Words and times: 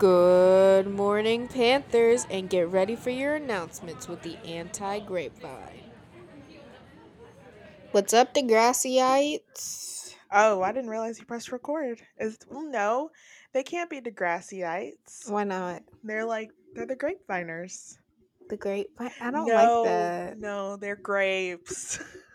Good 0.00 0.86
morning, 0.86 1.46
Panthers, 1.46 2.26
and 2.30 2.48
get 2.48 2.70
ready 2.70 2.96
for 2.96 3.10
your 3.10 3.34
announcements 3.34 4.08
with 4.08 4.22
the 4.22 4.38
anti 4.46 4.98
grapevine. 5.00 5.90
What's 7.90 8.14
up, 8.14 8.32
Degrassyites? 8.32 10.14
Oh, 10.32 10.62
I 10.62 10.72
didn't 10.72 10.88
realize 10.88 11.18
you 11.18 11.26
pressed 11.26 11.52
record. 11.52 12.00
Is 12.18 12.38
well, 12.48 12.64
no, 12.64 13.10
they 13.52 13.62
can't 13.62 13.90
be 13.90 14.00
Degrassyites. 14.00 15.30
Why 15.30 15.44
not? 15.44 15.82
They're 16.02 16.24
like 16.24 16.48
they're 16.74 16.86
the 16.86 16.96
grapeviners. 16.96 17.98
The 18.48 18.56
grapevine? 18.56 19.10
I 19.20 19.30
don't 19.30 19.46
no, 19.46 19.82
like 19.82 19.90
that. 19.90 20.38
No, 20.38 20.76
they're 20.76 20.96
grapes. 20.96 22.02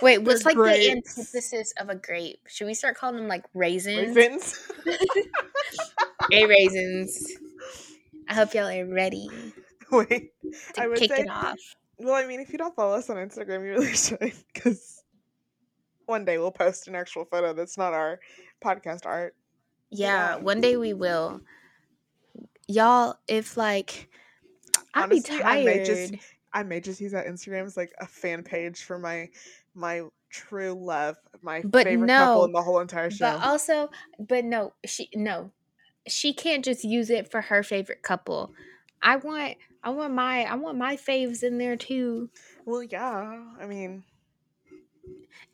Wait, 0.00 0.18
what's 0.18 0.44
like 0.44 0.56
the 0.56 0.90
antithesis 0.90 1.72
of 1.78 1.88
a 1.88 1.94
grape? 1.94 2.40
Should 2.48 2.66
we 2.66 2.74
start 2.74 2.96
calling 2.96 3.16
them 3.16 3.28
like 3.28 3.44
raisins? 3.54 4.16
Raisins. 4.16 4.68
Hey, 6.30 6.46
raisins. 6.46 7.32
I 8.28 8.34
hope 8.34 8.54
y'all 8.54 8.68
are 8.68 8.86
ready 8.86 9.28
Wait, 9.92 10.30
to 10.74 10.80
I 10.82 10.86
would 10.86 10.96
kick 10.98 11.10
say. 11.14 11.22
it 11.22 11.28
off. 11.28 11.56
Well, 11.98 12.14
I 12.14 12.26
mean, 12.26 12.40
if 12.40 12.52
you 12.52 12.58
don't 12.58 12.74
follow 12.76 12.94
us 12.96 13.10
on 13.10 13.16
Instagram, 13.16 13.64
you 13.64 13.72
really 13.72 13.92
should, 13.94 14.32
because 14.54 15.02
one 16.06 16.24
day 16.24 16.38
we'll 16.38 16.52
post 16.52 16.86
an 16.86 16.94
actual 16.94 17.24
photo 17.24 17.52
that's 17.52 17.76
not 17.76 17.92
our 17.92 18.20
podcast 18.64 19.04
art. 19.04 19.34
Yeah, 19.90 20.36
Yeah. 20.36 20.42
one 20.42 20.60
day 20.60 20.76
we 20.76 20.94
will. 20.94 21.40
Y'all, 22.68 23.16
if 23.26 23.56
like 23.56 24.08
I'd 24.94 25.10
be 25.10 25.16
Honestly, 25.16 25.42
I 25.42 25.64
may 25.64 25.84
just- 25.84 26.14
I 26.54 26.62
may 26.62 26.80
just 26.80 27.00
use 27.00 27.12
that 27.12 27.26
Instagram 27.26 27.64
as 27.64 27.76
like 27.76 27.92
a 28.00 28.06
fan 28.06 28.42
page 28.42 28.84
for 28.84 28.98
my 28.98 29.28
my 29.74 30.02
true 30.30 30.72
love, 30.74 31.16
my 31.42 31.64
But 31.64 31.86
favorite 31.86 32.14
couple 32.14 32.44
in 32.44 32.52
the 32.52 32.62
whole 32.62 32.80
entire 32.80 33.10
show. 33.10 33.40
But 33.40 33.42
also, 33.42 33.90
but 34.18 34.44
no, 34.44 34.74
she 34.86 35.08
no, 35.14 35.52
she 36.08 36.34
can't 36.34 36.64
just 36.64 36.84
use 36.84 37.10
it 37.10 37.30
for 37.30 37.42
her 37.42 37.62
favorite 37.62 38.02
couple. 38.02 38.52
I 39.02 39.16
want, 39.16 39.56
I 39.82 39.90
want 39.90 40.14
my, 40.14 40.44
I 40.44 40.54
want 40.56 40.78
my 40.78 40.96
faves 40.96 41.42
in 41.42 41.58
there 41.58 41.76
too. 41.76 42.30
well, 42.64 42.82
yeah, 42.82 43.54
I 43.58 43.66
mean, 43.66 44.04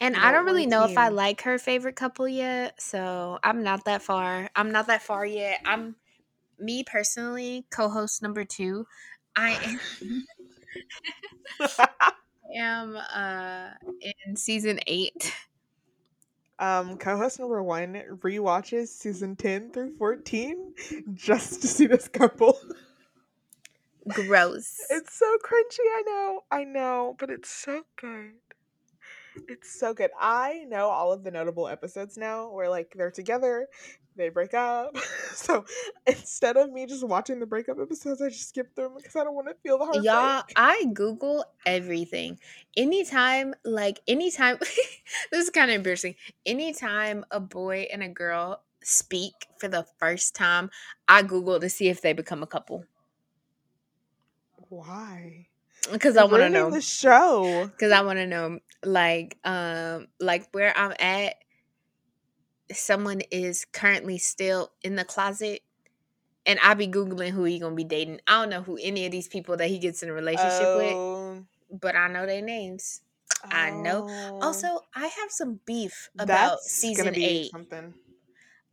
And 0.01 0.17
I 0.17 0.33
don't 0.33 0.45
really 0.47 0.67
know 0.67 0.85
if 0.85 0.97
I 0.99 1.09
like 1.09 1.43
her 1.43 1.59
favorite 1.59 1.97
couple 1.97 2.29
yet, 2.29 2.81
so 2.81 3.39
I'm 3.43 3.63
not 3.63 3.85
that 3.85 4.03
far. 4.03 4.51
I'm 4.55 4.73
not 4.73 4.87
that 4.89 5.03
far 5.03 5.25
yet. 5.27 5.61
I'm 5.65 5.97
me 6.59 6.85
personally, 6.85 7.67
co-host 7.71 8.23
number 8.23 8.45
two. 8.45 8.87
I 9.37 9.53
am 9.63 9.81
uh 12.57 13.71
in 14.27 14.37
season 14.37 14.81
eight. 14.87 15.35
um, 16.59 16.97
co-host 16.99 17.39
number 17.39 17.63
one 17.63 18.03
rewatches 18.23 18.89
season 18.89 19.37
ten 19.37 19.71
through 19.71 19.97
fourteen 19.97 20.75
just 21.15 21.61
to 21.63 21.69
see 21.69 21.87
this 21.87 22.09
couple. 22.09 22.59
Gross. 24.09 24.79
It's 24.91 25.19
so 25.19 25.37
cringy. 25.45 25.79
I 25.81 26.03
know, 26.07 26.41
I 26.51 26.65
know, 26.65 27.17
but 27.19 27.31
it's 27.31 27.51
so 27.51 27.83
good. 27.97 28.33
It's 29.49 29.79
so 29.79 29.95
good. 29.95 30.11
I 30.19 30.65
know 30.69 30.89
all 30.89 31.13
of 31.13 31.23
the 31.23 31.31
notable 31.31 31.69
episodes 31.69 32.17
now 32.17 32.51
where 32.51 32.69
like 32.69 32.93
they're 32.97 33.11
together, 33.11 33.69
they 34.19 34.29
break 34.29 34.53
up. 34.53 34.97
so 35.33 35.65
instead 36.07 36.57
of 36.57 36.71
me 36.71 36.87
just 36.87 37.07
watching 37.07 37.41
the 37.41 37.47
breakup 37.47 37.79
episodes, 37.81 38.21
I 38.21 38.29
just 38.29 38.51
skip 38.51 38.75
them 38.75 38.93
because 38.97 39.17
I 39.17 39.25
don't 39.25 39.35
want 39.35 39.49
to 39.49 39.55
feel 39.63 39.79
the 39.79 39.85
heartbreak. 39.85 40.05
Y'all, 40.05 40.43
I 40.57 40.85
Google 40.93 41.45
everything. 41.65 42.39
Anytime, 42.77 43.55
like 43.65 44.01
anytime 44.07 44.59
this 45.31 45.45
is 45.45 45.51
kind 45.51 45.71
of 45.71 45.77
embarrassing. 45.77 46.17
Anytime 46.45 47.25
a 47.31 47.41
boy 47.41 47.87
and 47.91 48.03
a 48.03 48.09
girl 48.09 48.63
speak 48.83 49.47
for 49.59 49.69
the 49.69 49.87
first 49.99 50.35
time, 50.35 50.71
I 51.07 51.23
Google 51.23 51.61
to 51.61 51.71
see 51.71 51.89
if 51.89 52.03
they 52.03 52.13
become 52.13 52.43
a 52.43 52.47
couple. 52.47 52.85
Why? 54.69 55.47
Because 55.91 56.17
I 56.17 56.25
want 56.25 56.43
to 56.43 56.51
know. 56.51 56.71
the 56.71 56.81
show. 56.81 57.67
because 57.67 57.93
I 57.93 58.03
want 58.03 58.19
to 58.19 58.27
know, 58.27 58.59
like, 58.85 59.39
um, 59.45 60.09
like 60.21 60.49
where 60.53 60.77
I'm 60.77 60.93
at. 60.99 61.37
Someone 62.73 63.23
is 63.31 63.65
currently 63.65 64.19
still 64.19 64.71
in 64.83 64.97
the 64.97 65.05
closet, 65.05 65.63
and 66.45 66.59
I 66.63 66.75
be 66.75 66.87
googling 66.89 67.31
who 67.31 67.45
he 67.45 67.59
gonna 67.59 67.75
be 67.75 67.85
dating. 67.85 68.21
I 68.27 68.41
don't 68.43 68.51
know 68.51 68.63
who 68.63 68.79
any 68.81 69.07
of 69.07 69.13
these 69.13 69.29
people 69.29 69.57
that 69.57 69.69
he 69.69 69.79
gets 69.79 70.03
in 70.03 70.09
a 70.11 70.13
relationship 70.13 70.77
with, 70.77 70.95
Oh, 70.95 71.45
but 71.71 71.97
I 71.97 72.09
know 72.09 72.27
their 72.27 72.43
names. 72.43 73.01
I 73.45 73.71
know. 73.71 74.07
oh. 74.09 74.41
Also, 74.43 74.81
I 74.95 75.07
have 75.07 75.31
some 75.31 75.61
beef 75.65 76.11
about 76.19 76.59
That's 76.59 76.71
season 76.73 77.15
eight. 77.17 77.51
Something. 77.53 77.95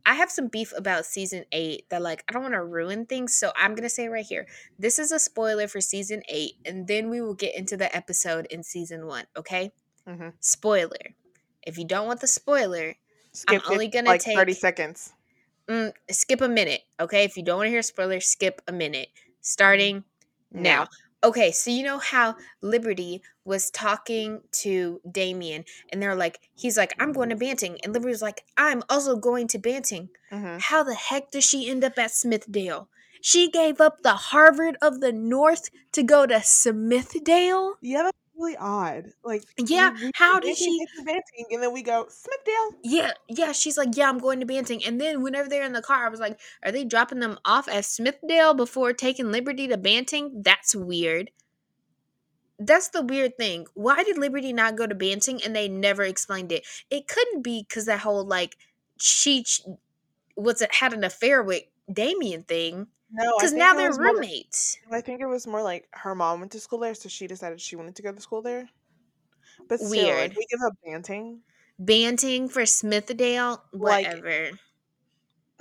I 0.04 0.14
have 0.14 0.30
some 0.30 0.48
beef 0.48 0.72
about 0.76 1.04
season 1.04 1.44
eight 1.52 1.88
that 1.88 2.00
like 2.02 2.22
I 2.28 2.32
don't 2.32 2.42
want 2.42 2.54
to 2.54 2.62
ruin 2.64 3.06
things, 3.06 3.34
so 3.34 3.52
I'm 3.56 3.74
gonna 3.74 3.88
say 3.88 4.08
right 4.08 4.24
here. 4.24 4.46
This 4.78 4.98
is 4.98 5.10
a 5.10 5.18
spoiler 5.18 5.68
for 5.68 5.80
season 5.80 6.22
eight, 6.28 6.54
and 6.64 6.86
then 6.86 7.08
we 7.10 7.20
will 7.20 7.34
get 7.34 7.56
into 7.56 7.76
the 7.76 7.94
episode 7.96 8.46
in 8.46 8.62
season 8.62 9.06
one. 9.06 9.24
Okay. 9.36 9.72
Mhm. 10.06 10.34
Spoiler. 10.40 11.14
If 11.62 11.76
you 11.78 11.84
don't 11.84 12.06
want 12.06 12.20
the 12.20 12.28
spoiler, 12.28 12.94
Skip 13.36 13.62
I'm 13.66 13.72
only 13.72 13.88
gonna 13.88 14.08
like 14.08 14.22
thirty 14.22 14.54
seconds. 14.54 15.12
mm, 15.68 15.92
skip 16.10 16.40
a 16.40 16.48
minute. 16.48 16.82
Okay. 16.98 17.24
If 17.24 17.36
you 17.36 17.42
don't 17.42 17.58
want 17.58 17.66
to 17.66 17.70
hear 17.70 17.82
spoilers, 17.82 18.26
skip 18.26 18.62
a 18.66 18.72
minute. 18.72 19.08
Starting 19.40 20.04
now. 20.50 20.62
Now. 20.62 20.86
Okay, 21.24 21.50
so 21.50 21.70
you 21.70 21.82
know 21.82 21.98
how 21.98 22.36
Liberty 22.62 23.20
was 23.44 23.70
talking 23.70 24.42
to 24.52 25.00
Damian, 25.10 25.64
and 25.90 26.00
they're 26.00 26.14
like, 26.14 26.38
he's 26.54 26.76
like, 26.76 26.92
I'm 27.00 27.12
going 27.12 27.30
to 27.30 27.36
Banting, 27.36 27.78
and 27.82 27.92
Liberty's 27.92 28.22
like, 28.22 28.44
I'm 28.56 28.82
also 28.88 29.16
going 29.16 29.48
to 29.48 29.58
Banting. 29.58 30.10
Mhm. 30.30 30.60
How 30.60 30.84
the 30.84 30.94
heck 30.94 31.30
does 31.32 31.42
she 31.44 31.68
end 31.68 31.82
up 31.82 31.98
at 31.98 32.10
Smithdale? 32.10 32.86
She 33.22 33.50
gave 33.50 33.80
up 33.80 34.02
the 34.02 34.14
Harvard 34.14 34.76
of 34.80 35.00
the 35.00 35.10
North 35.10 35.70
to 35.92 36.02
go 36.04 36.26
to 36.26 36.34
Smithdale? 36.36 37.74
Yeah, 37.80 38.10
really 38.38 38.56
odd. 38.56 39.12
Like, 39.24 39.44
Yeah, 39.58 39.92
we- 39.94 40.10
how 40.14 40.40
did 40.40 40.56
she- 40.56 40.78
get 40.78 40.88
to 40.96 41.04
Banting, 41.04 41.46
and 41.50 41.62
then 41.62 41.72
we 41.72 41.82
go 41.82 42.06
Smithdale. 42.06 42.76
Yeah, 42.82 43.12
yeah, 43.28 43.52
she's 43.52 43.76
like, 43.78 43.90
yeah, 43.96 44.08
I'm 44.08 44.18
going 44.18 44.40
to 44.40 44.46
Banting. 44.46 44.84
And 44.84 45.00
then 45.00 45.22
whenever 45.22 45.48
they're 45.48 45.64
in 45.64 45.72
the 45.72 45.82
car, 45.82 46.06
I 46.06 46.08
was 46.08 46.20
like, 46.20 46.38
are 46.62 46.72
they 46.72 46.84
dropping 46.84 47.20
them 47.20 47.38
off 47.44 47.68
at 47.68 47.84
Smithdale 47.84 48.56
before 48.56 48.92
taking 48.92 49.32
Liberty 49.32 49.68
to 49.68 49.76
Banting? 49.76 50.42
That's 50.42 50.74
weird. 50.74 51.30
That's 52.58 52.88
the 52.88 53.02
weird 53.02 53.36
thing. 53.36 53.66
Why 53.74 54.02
did 54.02 54.16
Liberty 54.18 54.52
not 54.52 54.76
go 54.76 54.86
to 54.86 54.94
Banting 54.94 55.42
and 55.44 55.54
they 55.54 55.68
never 55.68 56.02
explained 56.04 56.52
it? 56.52 56.66
It 56.90 57.06
couldn't 57.06 57.42
be 57.42 57.66
because 57.68 57.84
that 57.84 58.00
whole 58.00 58.24
like 58.24 58.56
she 58.98 59.44
was 60.36 60.62
it 60.62 60.74
had 60.76 60.92
an 60.94 61.04
affair 61.04 61.42
with 61.42 61.64
Damian 61.92 62.44
thing. 62.44 62.86
No, 63.10 63.36
Because 63.38 63.52
now 63.52 63.74
they're 63.74 63.88
was 63.88 63.98
more- 63.98 64.14
roommates. 64.14 64.78
I 64.90 65.00
think 65.00 65.20
it 65.20 65.26
was 65.26 65.46
more 65.46 65.62
like 65.62 65.86
her 65.92 66.14
mom 66.14 66.40
went 66.40 66.52
to 66.52 66.60
school 66.60 66.80
there, 66.80 66.94
so 66.94 67.08
she 67.08 67.26
decided 67.26 67.60
she 67.60 67.76
wanted 67.76 67.94
to 67.96 68.02
go 68.02 68.12
to 68.12 68.20
school 68.20 68.42
there. 68.42 68.68
But 69.68 69.78
still, 69.80 69.90
Weird. 69.90 70.30
like, 70.30 70.36
we 70.38 70.46
give 70.50 70.60
up 70.66 70.74
Banting. 70.84 71.40
Banting 71.78 72.48
for 72.48 72.62
Smithdale, 72.62 73.60
Like- 73.72 74.06
whatever. 74.06 74.50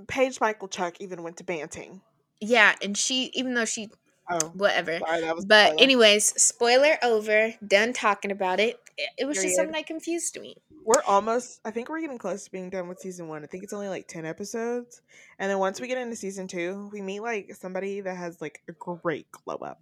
Paige 0.07 0.39
Michalchuk 0.39 0.97
even 0.99 1.23
went 1.23 1.37
to 1.37 1.43
Banting. 1.43 2.01
yeah, 2.41 2.75
and 2.81 2.97
she 2.97 3.31
even 3.33 3.53
though 3.53 3.65
she 3.65 3.89
Oh, 4.29 4.47
whatever. 4.55 4.97
sorry. 4.99 5.21
But 5.45 5.67
spoiler. 5.73 5.75
anyways, 5.83 6.41
spoiler 6.41 6.97
over. 7.03 7.53
Done 7.65 7.93
talking 7.93 8.31
about 8.31 8.59
it. 8.59 8.79
It, 8.97 9.09
it 9.19 9.25
was 9.25 9.41
just 9.41 9.55
something 9.55 9.73
that 9.73 9.85
confused 9.85 10.39
me. 10.41 10.57
We're 10.85 11.01
almost. 11.07 11.59
I 11.65 11.71
think 11.71 11.89
we're 11.89 11.99
getting 11.99 12.17
close 12.17 12.45
to 12.45 12.51
being 12.51 12.69
done 12.69 12.87
with 12.87 12.99
season 12.99 13.27
one. 13.27 13.43
I 13.43 13.47
think 13.47 13.63
it's 13.63 13.73
only 13.73 13.89
like 13.89 14.07
ten 14.07 14.25
episodes, 14.25 15.01
and 15.39 15.49
then 15.49 15.59
once 15.59 15.81
we 15.81 15.87
get 15.87 15.97
into 15.97 16.15
season 16.15 16.47
two, 16.47 16.89
we 16.93 17.01
meet 17.01 17.21
like 17.21 17.53
somebody 17.55 18.01
that 18.01 18.15
has 18.15 18.39
like 18.39 18.61
a 18.69 18.71
great 18.71 19.31
glow 19.31 19.55
up. 19.55 19.81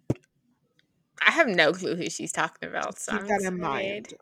I 1.25 1.31
have 1.31 1.47
no 1.47 1.72
clue 1.74 1.96
who 1.96 2.09
she's 2.09 2.31
talking 2.31 2.68
about. 2.68 3.00
So 3.00 3.12
Keep 3.13 3.22
I'm 3.22 3.28
that 3.28 3.44
in 3.44 3.59
mind. 3.59 4.13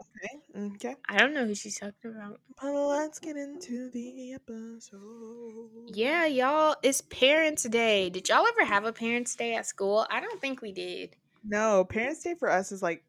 Okay. 0.55 0.65
Okay. 0.75 0.95
I 1.09 1.17
don't 1.17 1.33
know 1.33 1.45
who 1.45 1.55
she's 1.55 1.79
talking 1.79 2.13
about. 2.15 2.39
But 2.61 2.73
let's 2.73 3.19
get 3.19 3.37
into 3.37 3.89
the 3.89 4.33
episode. 4.33 5.89
Yeah, 5.93 6.25
y'all, 6.25 6.75
it's 6.83 7.01
Parents' 7.01 7.63
Day. 7.63 8.09
Did 8.09 8.29
y'all 8.29 8.45
ever 8.45 8.65
have 8.65 8.85
a 8.85 8.93
Parents' 8.93 9.35
Day 9.35 9.55
at 9.55 9.65
school? 9.65 10.05
I 10.09 10.19
don't 10.19 10.39
think 10.41 10.61
we 10.61 10.71
did. 10.71 11.15
No, 11.43 11.85
Parents' 11.85 12.23
Day 12.23 12.35
for 12.37 12.49
us 12.49 12.71
is 12.71 12.83
like 12.83 13.03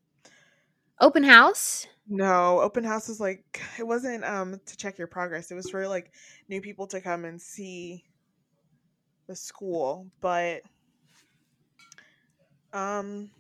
Open 1.03 1.23
house? 1.25 1.87
no 2.09 2.61
open 2.61 2.83
house 2.83 3.07
was 3.09 3.21
like 3.21 3.61
it 3.79 3.87
wasn't 3.87 4.25
um 4.25 4.61
to 4.67 4.77
check 4.77 4.99
your 4.99 5.07
progress. 5.07 5.51
It 5.51 5.55
was 5.55 5.69
for 5.71 5.87
like 5.87 6.13
new 6.49 6.61
people 6.61 6.87
to 6.89 7.01
come 7.01 7.25
and 7.25 7.41
see 7.41 8.05
the 9.29 9.37
school, 9.37 10.07
but 10.21 10.63
um. 12.73 13.31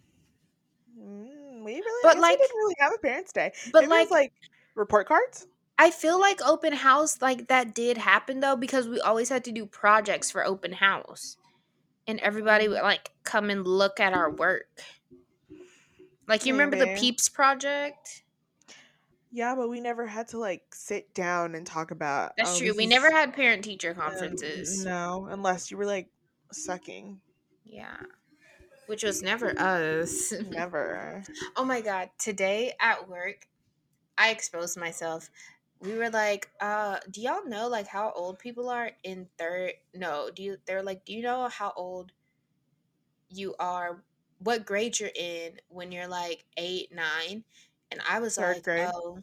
mm, 0.99 1.65
We 1.65 1.75
really, 1.75 2.01
But, 2.03 2.19
like- 2.19 2.39
didn't 2.39 2.57
really 2.57 2.75
have 2.79 2.93
a 2.95 2.99
Parents' 2.99 3.33
Day. 3.33 3.53
But 3.73 3.83
Maybe 3.83 3.91
like, 3.91 4.11
was, 4.11 4.11
like 4.11 4.33
report 4.75 5.09
cards. 5.09 5.47
I 5.79 5.91
feel 5.91 6.21
like 6.21 6.41
open 6.47 6.73
house 6.73 7.21
like 7.21 7.49
that 7.49 7.75
did 7.75 7.97
happen 7.99 8.41
though 8.41 8.57
because 8.57 8.87
we 8.89 9.01
always 9.01 9.29
had 9.29 9.45
to 9.45 9.53
do 9.53 9.67
projects 9.67 10.31
for 10.31 10.45
open 10.47 10.73
house. 10.73 11.37
And 12.07 12.21
everybody 12.21 12.69
would 12.69 12.83
like 12.83 13.11
come 13.25 13.51
and 13.51 13.67
look 13.67 13.99
at 14.01 14.13
our 14.13 14.31
work. 14.31 14.67
Like 16.33 16.47
you 16.47 16.55
remember 16.55 16.79
the 16.79 16.97
Peeps 16.99 17.29
project? 17.29 18.23
Yeah, 19.31 19.55
but 19.55 19.69
we 19.69 19.81
never 19.81 20.07
had 20.07 20.29
to 20.29 20.39
like 20.39 20.63
sit 20.75 21.13
down 21.13 21.55
and 21.55 21.67
talk 21.67 21.91
about. 21.91 22.33
That's 22.39 22.57
oh, 22.57 22.59
true. 22.59 22.75
We 22.75 22.85
is- 22.85 22.89
never 22.89 23.11
had 23.11 23.35
parent 23.35 23.63
teacher 23.63 23.93
conferences. 23.93 24.83
no, 24.83 25.29
unless 25.31 25.71
you 25.71 25.77
were 25.77 25.85
like 25.85 26.09
sucking. 26.51 27.21
Yeah. 27.67 27.99
Which 28.87 29.03
was 29.03 29.21
never 29.21 29.53
us. 29.61 30.33
Never. 30.51 31.23
Oh 31.55 31.67
my 31.67 31.83
god, 31.83 32.09
today 32.19 32.73
at 32.81 33.11
work, 33.11 33.47
I 34.17 34.31
exposed 34.31 34.79
myself. 34.79 35.29
We 35.81 35.99
were 35.99 36.09
like, 36.09 36.49
uh, 36.63 36.97
do 37.11 37.21
y'all 37.21 37.47
know 37.47 37.69
like 37.69 37.89
how 37.89 38.11
old 38.17 38.39
people 38.39 38.71
are 38.71 38.91
in 39.05 39.29
third 39.39 39.73
no, 39.95 40.31
do 40.35 40.43
you 40.43 40.57
they're 40.67 40.83
like, 40.83 41.05
do 41.05 41.13
you 41.13 41.23
know 41.23 41.49
how 41.49 41.75
old 41.77 42.13
you 43.29 43.55
are 43.59 44.03
what 44.45 44.67
grade 44.67 44.99
you're 45.01 45.11
in 45.15 45.61
when 45.69 45.93
you're 45.93 46.09
like 46.09 46.45
eight, 46.57 46.93
nine? 46.93 47.45
And 47.91 48.01
I 48.09 48.21
was 48.21 48.37
Third 48.37 48.57
like, 48.57 48.63
grade. 48.63 48.89
oh 48.95 49.23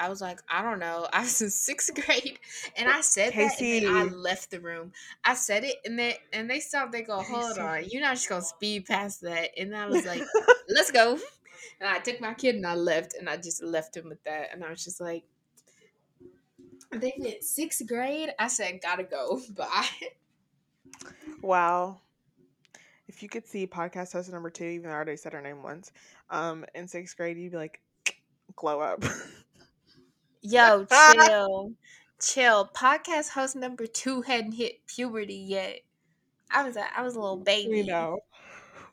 I 0.00 0.08
was 0.08 0.20
like, 0.20 0.40
I 0.48 0.62
don't 0.62 0.78
know. 0.78 1.08
I 1.12 1.20
was 1.20 1.42
in 1.42 1.50
sixth 1.50 1.94
grade, 1.94 2.38
and 2.76 2.88
I 2.88 3.00
said 3.00 3.32
that, 3.32 3.60
and 3.60 3.72
then 3.72 3.86
I 3.86 4.04
left 4.04 4.50
the 4.50 4.60
room. 4.60 4.92
I 5.24 5.34
said 5.34 5.64
it, 5.64 5.76
and 5.84 5.98
they 5.98 6.18
and 6.32 6.48
they 6.48 6.60
stopped. 6.60 6.92
They 6.92 7.02
go, 7.02 7.22
hold 7.22 7.56
Casey. 7.56 7.60
on, 7.60 7.84
you're 7.90 8.02
not 8.02 8.14
just 8.14 8.28
gonna 8.28 8.42
speed 8.42 8.86
past 8.86 9.22
that. 9.22 9.50
And 9.58 9.74
I 9.76 9.86
was 9.86 10.04
like, 10.06 10.22
let's 10.68 10.90
go. 10.90 11.18
And 11.80 11.88
I 11.88 11.98
took 12.00 12.20
my 12.20 12.34
kid 12.34 12.56
and 12.56 12.66
I 12.66 12.74
left, 12.74 13.14
and 13.14 13.28
I 13.28 13.36
just 13.36 13.62
left 13.62 13.96
him 13.96 14.08
with 14.08 14.22
that. 14.24 14.52
And 14.52 14.64
I 14.64 14.70
was 14.70 14.84
just 14.84 15.00
like, 15.00 15.24
they 16.92 17.14
went 17.18 17.42
sixth 17.44 17.86
grade. 17.86 18.30
I 18.38 18.48
said, 18.48 18.80
gotta 18.82 19.04
go. 19.04 19.40
Bye. 19.50 19.86
Wow. 21.42 22.00
If 23.08 23.22
you 23.22 23.28
could 23.28 23.46
see 23.46 23.66
podcast 23.66 24.12
host 24.12 24.30
number 24.30 24.50
two, 24.50 24.64
even 24.64 24.90
though 24.90 24.94
I 24.94 24.96
already 24.96 25.16
said 25.16 25.32
her 25.32 25.40
name 25.40 25.62
once, 25.62 25.92
um, 26.30 26.64
in 26.74 26.86
sixth 26.86 27.16
grade, 27.16 27.38
you'd 27.38 27.52
be 27.52 27.56
like, 27.56 27.80
glow 28.56 28.80
up. 28.80 29.02
Yo, 30.42 30.86
chill, 31.14 31.72
chill. 32.20 32.70
Podcast 32.74 33.30
host 33.30 33.56
number 33.56 33.86
two 33.86 34.22
hadn't 34.22 34.52
hit 34.52 34.86
puberty 34.86 35.34
yet. 35.34 35.80
I 36.50 36.64
was 36.64 36.76
a, 36.76 36.84
I 36.96 37.02
was 37.02 37.16
a 37.16 37.20
little 37.20 37.38
baby. 37.38 37.70
we 37.70 37.82
know. 37.82 38.20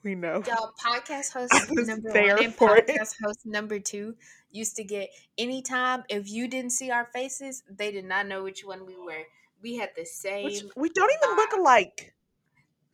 We 0.03 0.15
know. 0.15 0.43
Y'all, 0.47 0.71
podcast 0.81 1.33
host 1.33 1.51
number 1.69 2.09
one 2.09 2.43
and 2.43 2.53
for 2.53 2.77
it. 2.77 2.87
podcast 2.87 3.15
host 3.23 3.45
number 3.45 3.79
two 3.79 4.15
used 4.51 4.77
to 4.77 4.83
get 4.83 5.09
anytime 5.37 6.03
if 6.09 6.29
you 6.29 6.47
didn't 6.47 6.71
see 6.71 6.89
our 6.91 7.09
faces, 7.13 7.63
they 7.69 7.91
did 7.91 8.05
not 8.05 8.27
know 8.27 8.43
which 8.43 8.63
one 8.63 8.85
we 8.85 8.95
were. 8.95 9.23
We 9.61 9.75
had 9.75 9.89
the 9.97 10.05
same. 10.05 10.45
Which 10.45 10.63
we 10.77 10.89
don't 10.89 11.11
even 11.11 11.35
look 11.35 11.53
alike. 11.53 12.14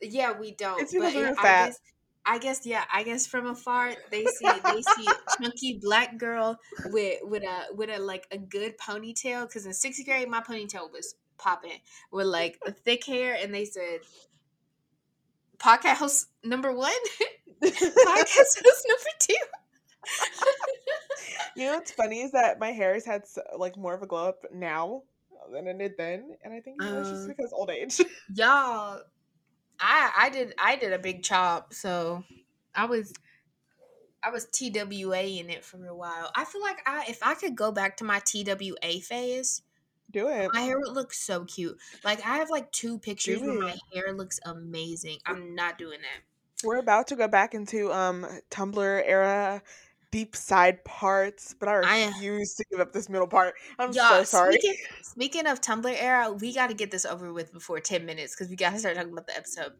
Yeah, 0.02 0.32
we 0.38 0.52
don't. 0.52 0.80
It's 0.80 0.92
because 0.92 1.14
we 1.14 1.20
were 1.22 1.28
it- 1.28 1.38
I 1.38 1.42
fat. 1.42 1.66
guess, 1.66 1.80
I 2.24 2.38
guess 2.38 2.66
yeah. 2.66 2.84
I 2.92 3.02
guess 3.02 3.26
from 3.26 3.46
afar 3.46 3.92
they 4.10 4.24
see 4.26 4.46
they 4.64 4.82
see 4.82 5.08
chunky 5.40 5.78
black 5.82 6.18
girl 6.18 6.58
with 6.86 7.18
with 7.22 7.42
a 7.42 7.74
with 7.74 7.90
a 7.90 7.98
like 7.98 8.26
a 8.30 8.38
good 8.38 8.78
ponytail. 8.78 9.46
Because 9.48 9.66
in 9.66 9.72
sixth 9.72 10.04
grade, 10.04 10.28
my 10.28 10.40
ponytail 10.40 10.90
was 10.92 11.14
popping 11.38 11.80
with 12.12 12.26
like 12.26 12.58
a 12.66 12.72
thick 12.72 13.04
hair, 13.06 13.36
and 13.42 13.52
they 13.54 13.64
said 13.64 14.00
podcast 15.58 15.96
host 15.96 16.28
number 16.44 16.72
one, 16.72 16.92
podcast 17.62 17.82
host 18.64 18.86
number 18.88 19.12
two. 19.18 19.34
You 21.54 21.66
know 21.66 21.74
what's 21.76 21.92
funny 21.92 22.22
is 22.22 22.32
that 22.32 22.58
my 22.58 22.70
hair 22.72 22.94
has 22.94 23.04
had 23.04 23.24
like 23.58 23.76
more 23.76 23.94
of 23.94 24.02
a 24.02 24.06
glow 24.06 24.28
up 24.28 24.44
now 24.54 25.02
than 25.52 25.66
it 25.66 25.78
did 25.78 25.92
then, 25.98 26.34
and 26.42 26.52
I 26.54 26.60
think 26.60 26.80
that's 26.80 27.10
just 27.10 27.24
Uh, 27.24 27.28
because 27.28 27.52
old 27.52 27.68
age. 27.70 28.00
y'all 28.34 29.02
i 29.82 30.10
i 30.16 30.30
did 30.30 30.54
i 30.58 30.76
did 30.76 30.92
a 30.92 30.98
big 30.98 31.22
chop 31.22 31.74
so 31.74 32.22
i 32.74 32.84
was 32.86 33.12
i 34.22 34.30
was 34.30 34.46
twa 34.46 34.70
in 34.80 35.50
it 35.50 35.64
for 35.64 35.84
a 35.86 35.94
while. 35.94 36.30
I 36.34 36.44
feel 36.44 36.62
like 36.62 36.78
i 36.86 37.04
if 37.08 37.22
i 37.22 37.34
could 37.34 37.56
go 37.56 37.72
back 37.72 37.96
to 37.98 38.04
my 38.04 38.20
twa 38.20 39.00
phase 39.02 39.62
Do 40.10 40.28
it. 40.28 40.50
my 40.54 40.60
hair 40.60 40.78
would 40.78 40.94
look 40.94 41.12
so 41.12 41.44
cute. 41.44 41.76
Like 42.04 42.24
i 42.24 42.36
have 42.36 42.48
like 42.50 42.70
two 42.72 42.98
pictures 42.98 43.40
where 43.40 43.58
my 43.58 43.76
hair 43.92 44.12
looks 44.14 44.38
amazing. 44.44 45.18
I'm 45.26 45.54
not 45.54 45.76
doing 45.78 45.98
that. 46.00 46.22
We're 46.64 46.78
about 46.78 47.08
to 47.08 47.16
go 47.16 47.26
back 47.26 47.54
into 47.54 47.92
um 47.92 48.24
Tumblr 48.50 49.02
era 49.04 49.62
deep 50.12 50.36
side 50.36 50.84
parts, 50.84 51.54
but 51.58 51.68
I 51.68 51.80
I- 51.82 52.06
refuse 52.06 52.54
to 52.54 52.64
give 52.70 52.78
up 52.80 52.92
this 52.92 53.08
middle 53.08 53.26
part. 53.26 53.54
I'm 53.78 53.92
so 53.92 54.22
sorry. 54.22 54.54
Speaking, 54.54 54.76
speaking 55.02 55.46
of 55.48 55.60
Tumblr 55.60 55.96
era, 56.00 56.30
we 56.32 56.54
got 56.54 56.68
to 56.68 56.74
get 56.74 56.92
this 56.92 57.04
over 57.04 57.32
with 57.32 57.52
before 57.52 57.80
10 57.80 58.06
minutes 58.06 58.36
because 58.36 58.48
we 58.48 58.56
got 58.56 58.70
to 58.74 58.78
start 58.78 58.94
talking 58.94 59.12
about 59.12 59.26
the 59.26 59.36
episode. 59.36 59.72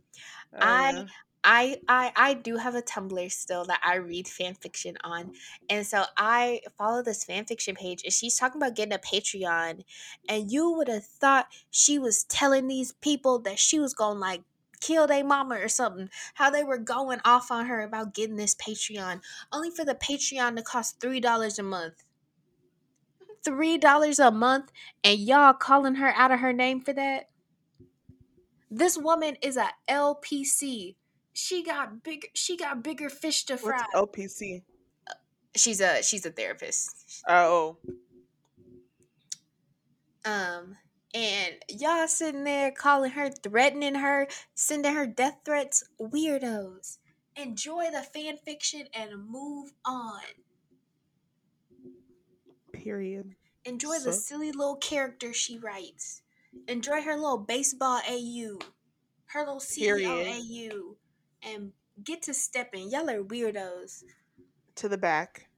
Oh, 0.54 0.58
I. 0.60 1.06
I 1.44 1.78
I 1.88 2.12
I 2.14 2.34
do 2.34 2.56
have 2.56 2.76
a 2.76 2.82
Tumblr 2.82 3.32
still 3.32 3.64
that 3.64 3.80
I 3.84 3.96
read 3.96 4.28
fan 4.28 4.54
fiction 4.54 4.96
on. 5.02 5.32
And 5.68 5.84
so 5.84 6.04
I 6.16 6.60
follow 6.78 7.02
this 7.02 7.24
fan 7.24 7.46
fiction 7.46 7.74
page 7.74 8.02
and 8.04 8.12
she's 8.12 8.36
talking 8.36 8.62
about 8.62 8.76
getting 8.76 8.94
a 8.94 8.98
Patreon. 8.98 9.82
And 10.28 10.52
you 10.52 10.70
would 10.72 10.86
have 10.86 11.04
thought 11.04 11.48
she 11.70 11.98
was 11.98 12.22
telling 12.24 12.68
these 12.68 12.92
people 12.92 13.40
that 13.40 13.58
she 13.58 13.80
was 13.80 13.92
going 13.92 14.14
to 14.16 14.20
like 14.20 14.42
kill 14.82 15.06
their 15.06 15.24
mama 15.24 15.54
or 15.56 15.68
something. 15.68 16.10
How 16.34 16.50
they 16.50 16.64
were 16.64 16.78
going 16.78 17.20
off 17.24 17.50
on 17.50 17.66
her 17.66 17.80
about 17.80 18.14
getting 18.14 18.36
this 18.36 18.54
Patreon. 18.54 19.20
Only 19.50 19.70
for 19.70 19.84
the 19.84 19.94
Patreon 19.94 20.56
to 20.56 20.62
cost 20.62 21.00
$3 21.00 21.58
a 21.58 21.62
month. 21.62 22.04
$3 23.44 24.26
a 24.26 24.30
month 24.30 24.70
and 25.02 25.18
y'all 25.18 25.54
calling 25.54 25.96
her 25.96 26.12
out 26.14 26.30
of 26.30 26.40
her 26.40 26.52
name 26.52 26.80
for 26.80 26.92
that? 26.92 27.30
This 28.70 28.96
woman 28.98 29.36
is 29.42 29.56
a 29.56 29.68
LPC. 29.88 30.96
She 31.34 31.62
got 31.62 32.02
big. 32.02 32.26
She 32.34 32.56
got 32.56 32.82
bigger 32.82 33.08
fish 33.08 33.44
to 33.46 33.56
fry. 33.56 33.84
What's 33.92 34.16
LPC? 34.16 34.62
she's 35.56 35.80
a 35.80 36.02
she's 36.02 36.24
a 36.26 36.30
therapist. 36.30 37.22
Oh, 37.28 37.76
Um, 40.24 40.76
and 41.14 41.54
y'all 41.68 42.08
sitting 42.08 42.44
there 42.44 42.70
calling 42.70 43.12
her, 43.12 43.30
threatening 43.30 43.96
her, 43.96 44.28
sending 44.54 44.94
her 44.94 45.06
death 45.06 45.40
threats. 45.44 45.84
Weirdos. 46.00 46.98
Enjoy 47.36 47.90
the 47.90 48.02
fan 48.02 48.36
fiction 48.44 48.86
and 48.94 49.28
move 49.28 49.72
on. 49.84 50.20
period. 52.72 53.34
Enjoy 53.64 53.98
the 53.98 54.12
silly 54.12 54.50
little 54.50 54.76
character 54.76 55.32
she 55.32 55.58
writes. 55.58 56.22
Enjoy 56.68 57.00
her 57.00 57.14
little 57.14 57.38
baseball 57.38 58.00
AU, 58.08 58.58
her 59.26 59.40
little 59.40 59.60
CEO 59.60 59.98
Period. 59.98 60.72
AU, 60.72 60.96
and 61.42 61.72
get 62.02 62.22
to 62.22 62.34
stepping. 62.34 62.90
Y'all 62.90 63.08
are 63.08 63.22
weirdos. 63.22 64.02
To 64.76 64.88
the 64.88 64.98
back. 64.98 65.48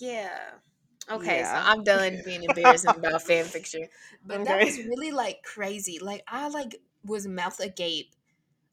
Yeah. 0.00 0.38
Okay, 1.10 1.42
Yeah. 1.42 1.44
so 1.44 1.58
I'm 1.60 1.84
done 1.84 2.20
being 2.24 2.42
embarrassed 2.44 2.84
about 2.84 3.22
fan 3.22 3.48
fiction. 3.50 3.88
But 4.24 4.44
that 4.44 4.60
was 4.60 4.78
really 4.78 5.10
like 5.10 5.42
crazy. 5.42 5.98
Like 5.98 6.22
I 6.28 6.48
like 6.48 6.76
was 7.04 7.26
mouth 7.26 7.58
agape. 7.60 8.14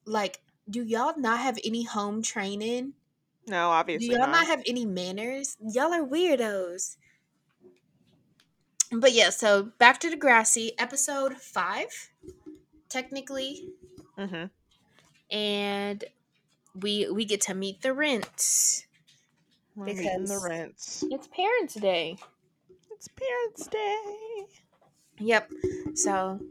Like, 0.06 0.42
do 0.70 0.84
y'all 0.84 1.18
not 1.18 1.40
have 1.40 1.60
any 1.64 1.84
home 1.84 2.22
training? 2.22 2.96
No, 3.48 3.70
obviously. 3.72 4.08
Do 4.08 4.08
y'all 4.20 4.28
not. 4.28 4.30
not 4.30 4.48
have 4.48 4.64
any 4.66 4.86
manners? 4.86 5.56
Y'all 5.60 5.94
are 5.94 6.04
weirdos. 6.06 6.98
But 8.92 9.14
yeah, 9.14 9.30
so 9.32 9.64
back 9.64 10.00
to 10.02 10.10
Degrassi, 10.10 10.72
episode 10.78 11.38
five, 11.38 12.12
technically, 12.90 13.70
hmm 14.18 14.50
and 15.32 16.04
we 16.76 17.10
we 17.10 17.26
get 17.26 17.42
to 17.42 17.54
meet 17.54 17.82
the 17.82 17.94
rents. 17.94 18.86
We're 19.80 19.86
meeting 19.86 20.04
the 20.04 20.20
Because- 20.20 20.44
rents. 20.44 21.04
It's 21.10 21.28
Parents' 21.28 21.74
Day. 21.76 22.18
It's 22.92 23.08
Parents' 23.08 23.68
Day. 23.68 24.46
Yep. 25.20 25.52
So, 25.96 26.42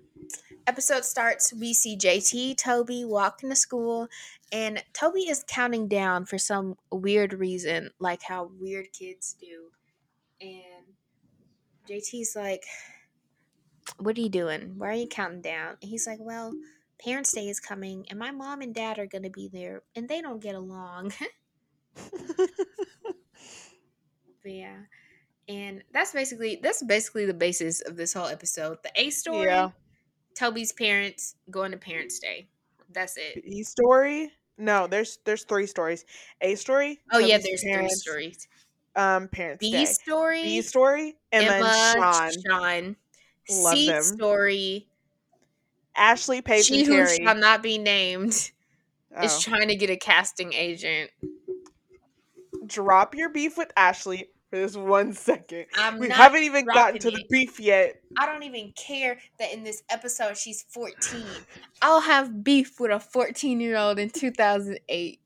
episode 0.67 1.05
starts. 1.05 1.53
We 1.53 1.75
see 1.75 1.95
JT, 1.95 2.55
Toby 2.55 3.05
walking 3.05 3.51
to 3.51 3.57
school, 3.57 4.09
and 4.51 4.83
Toby 4.95 5.29
is 5.29 5.45
counting 5.47 5.89
down 5.89 6.25
for 6.25 6.39
some 6.39 6.79
weird 6.91 7.35
reason, 7.35 7.91
like 7.99 8.23
how 8.23 8.51
weird 8.59 8.93
kids 8.95 9.37
do. 9.39 9.71
And 10.41 10.95
JT's 11.87 12.35
like, 12.35 12.65
What 13.99 14.17
are 14.17 14.23
you 14.23 14.31
doing? 14.31 14.79
Why 14.79 14.89
are 14.89 14.95
you 14.95 15.07
counting 15.07 15.43
down? 15.43 15.77
And 15.83 15.91
he's 15.91 16.07
like, 16.07 16.19
Well, 16.19 16.55
Parents' 16.99 17.33
Day 17.35 17.49
is 17.49 17.61
coming, 17.61 18.07
and 18.09 18.19
my 18.19 18.31
mom 18.31 18.63
and 18.63 18.75
dad 18.75 18.99
are 18.99 19.07
going 19.07 19.25
to 19.25 19.31
be 19.31 19.49
there, 19.53 19.83
and 19.95 20.09
they 20.09 20.23
don't 20.23 20.43
get 20.43 20.55
along. 20.55 21.13
But 24.43 24.53
yeah. 24.53 24.77
And 25.49 25.83
that's 25.93 26.13
basically 26.13 26.61
that's 26.63 26.83
basically 26.83 27.25
the 27.27 27.35
basis 27.35 27.81
of 27.81 27.97
this 27.97 28.13
whole 28.13 28.27
episode. 28.27 28.79
The 28.83 28.91
A 28.97 29.11
story, 29.11 29.47
Yeah. 29.47 29.71
Toby's 30.35 30.73
parents 30.73 31.35
going 31.51 31.73
to 31.73 31.79
Parents' 31.79 32.19
Day. 32.19 32.49
That's 32.93 33.17
it. 33.17 33.43
B 33.45 33.63
story? 33.63 34.31
No, 34.57 34.87
there's 34.87 35.19
there's 35.25 35.45
three 35.45 35.67
stories. 35.67 36.05
A 36.41 36.55
story. 36.55 37.01
Oh 37.13 37.19
yeah, 37.19 37.39
there's 37.39 37.63
parents, 37.63 38.03
three 38.05 38.33
stories. 38.33 38.49
Um, 38.97 39.29
Parents' 39.29 39.61
B 39.61 39.73
Day. 39.73 39.85
story, 39.87 40.43
B 40.43 40.63
story, 40.63 41.17
and 41.33 41.45
Emma, 41.47 41.65
then 41.65 41.95
Sean, 41.95 42.31
Sean. 42.47 42.97
Love 43.51 43.75
C 43.75 43.87
them. 43.89 44.03
story, 44.03 44.89
Ashley, 45.97 46.43
Paige. 46.43 46.65
she 46.67 46.85
who 46.85 47.07
shall 47.07 47.35
not 47.37 47.63
be 47.63 47.79
named 47.79 48.31
is 48.33 48.53
Oh. 49.17 49.39
trying 49.41 49.69
to 49.69 49.77
get 49.77 49.91
a 49.91 49.97
casting 49.97 50.53
agent. 50.53 51.11
Drop 52.69 53.15
your 53.15 53.31
beef 53.31 53.57
with 53.59 53.73
Ashley. 53.77 54.29
for 54.51 54.57
this 54.57 54.77
one 54.77 55.13
second. 55.13 55.67
I'm 55.77 55.99
we 55.99 56.09
haven't 56.09 56.43
even 56.43 56.65
gotten 56.65 56.99
to 57.01 57.11
the 57.11 57.25
beef 57.31 57.59
yet. 57.59 58.01
I 58.19 58.27
don't 58.27 58.43
even 58.43 58.73
care 58.77 59.19
that 59.39 59.53
in 59.53 59.65
this 59.65 59.83
episode 59.91 60.37
she's 60.37 60.63
14. 60.71 61.23
I'll 61.83 62.01
have 62.01 62.45
beef 62.45 62.79
with 62.81 62.91
a 62.91 63.01
14 63.01 63.61
year 63.61 63.77
old 63.77 63.99
in 63.99 64.11
2008. 64.11 65.21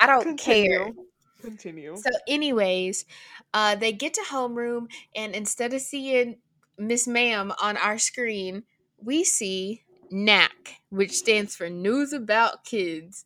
I 0.00 0.06
don't 0.06 0.36
care. 0.36 0.84
Continue. 0.84 1.06
Continue. 1.42 1.96
So, 1.96 2.10
anyways, 2.28 3.04
uh, 3.52 3.74
they 3.74 3.92
get 3.92 4.14
to 4.14 4.22
homeroom, 4.22 4.86
and 5.14 5.34
instead 5.34 5.74
of 5.74 5.80
seeing 5.80 6.36
Miss 6.78 7.06
Ma'am 7.06 7.52
on 7.60 7.76
our 7.76 7.98
screen, 7.98 8.62
we 9.02 9.24
see 9.24 9.82
NAC, 10.10 10.80
which 10.90 11.12
stands 11.12 11.56
for 11.56 11.68
News 11.68 12.12
About 12.12 12.64
Kids. 12.64 13.24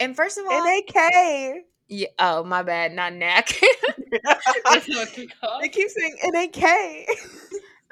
And 0.00 0.14
first 0.16 0.38
of 0.38 0.44
all, 0.46 0.64
NAK. 0.64 1.64
yeah, 1.88 2.08
oh 2.18 2.44
my 2.44 2.62
bad, 2.62 2.92
not 2.92 3.12
NAC. 3.12 3.52
They 5.60 5.68
keep 5.68 5.88
saying 5.90 6.16
NAK. 6.24 7.06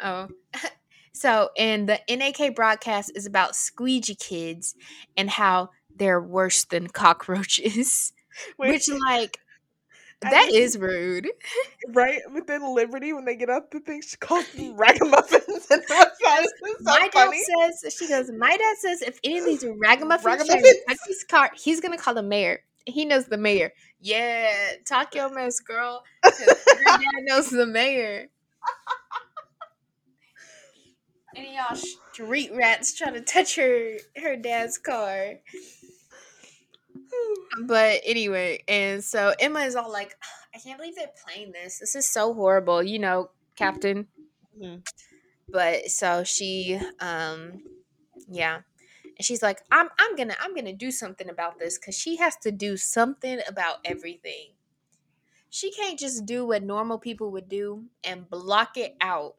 Oh. 0.03 0.29
So, 1.17 1.51
and 1.57 1.89
the 1.89 2.01
NAK 2.11 2.57
broadcast 2.57 3.13
is 3.15 3.25
about 3.25 3.55
squeegee 3.55 4.17
kids 4.17 4.75
and 5.17 5.31
how 5.31 5.71
they're 5.95 6.21
worse 6.21 6.65
than 6.65 6.89
cockroaches. 6.89 8.13
Wait, 8.59 8.71
Which, 8.73 8.89
like, 8.89 9.39
that 10.31 10.51
is 10.53 10.79
rude. 10.79 11.29
right? 11.89 12.21
But 12.33 12.47
then 12.47 12.75
Liberty, 12.75 13.13
when 13.13 13.25
they 13.25 13.37
get 13.37 13.51
up, 13.51 13.71
the 13.71 13.81
thing 13.81 14.03
she 14.03 14.17
calls 14.17 14.47
them 14.53 14.75
ragamuffins, 14.77 15.67
and 15.71 15.83
it 15.89 16.51
so 16.79 16.83
my 16.83 17.09
funny. 17.13 17.43
dad 17.61 17.75
says, 17.75 17.95
she 17.95 18.09
goes, 18.09 18.31
my 18.31 18.57
dad 18.57 18.77
says 18.79 19.03
if 19.03 19.19
any 19.25 19.39
of 19.39 19.45
these 19.45 19.65
ragamuffins, 19.65 20.25
Ragamuffins? 20.25 20.75
touch 20.89 20.99
his 21.07 21.25
car, 21.25 21.51
he's 21.57 21.81
going 21.81 21.97
to 21.97 22.03
call 22.03 22.15
the 22.15 22.23
mayor. 22.23 22.61
He 22.87 23.05
knows 23.07 23.27
the 23.27 23.39
mayor. 23.39 23.73
Yeah, 24.01 24.53
talk 24.87 25.15
your 25.15 25.33
mess, 25.35 25.61
girl. 25.61 26.03
Your 26.25 26.55
dad 26.85 27.01
knows 27.23 27.49
the 27.51 27.67
mayor. 27.67 28.29
Any 31.37 31.49
of 31.49 31.55
y'all 31.55 31.77
street 32.13 32.51
rats 32.55 32.95
trying 32.95 33.15
to 33.15 33.21
touch 33.21 33.57
her 33.57 33.99
her 34.17 34.37
dad's 34.37 34.79
car. 34.79 35.35
But 37.67 38.01
anyway, 38.05 38.65
and 38.67 39.03
so 39.05 39.35
Emma 39.39 39.61
is 39.61 39.77
all 39.77 39.91
like, 39.93 40.17
I 40.55 40.59
can't 40.59 40.79
believe 40.79 40.97
they're 40.97 41.13
playing 41.25 41.53
this. 41.53 41.79
This 41.79 41.95
is 41.95 42.09
so 42.09 42.35
horrible, 42.35 42.83
you 42.83 42.99
know, 42.99 43.31
Captain. 43.57 44.09
Mhm. 44.57 44.85
But 45.49 45.91
so 45.91 46.25
she 46.25 46.81
um 47.01 47.63
yeah. 48.29 48.63
And 49.19 49.25
she's 49.27 49.43
like, 49.43 49.63
I'm 49.71 49.89
I'm 49.99 50.17
gonna 50.17 50.37
I'm 50.41 50.55
gonna 50.55 50.75
do 50.75 50.91
something 50.91 51.29
about 51.29 51.59
this 51.59 51.79
because 51.79 51.97
she 51.99 52.17
has 52.17 52.37
to 52.39 52.53
do 52.53 52.77
something 52.77 53.41
about 53.49 53.79
everything. 53.85 54.55
She 55.51 55.73
can't 55.73 55.99
just 55.99 56.27
do 56.27 56.47
what 56.47 56.63
normal 56.63 56.99
people 56.99 57.31
would 57.33 57.49
do 57.49 57.89
and 58.05 58.29
block 58.29 58.77
it 58.77 58.97
out. 59.01 59.37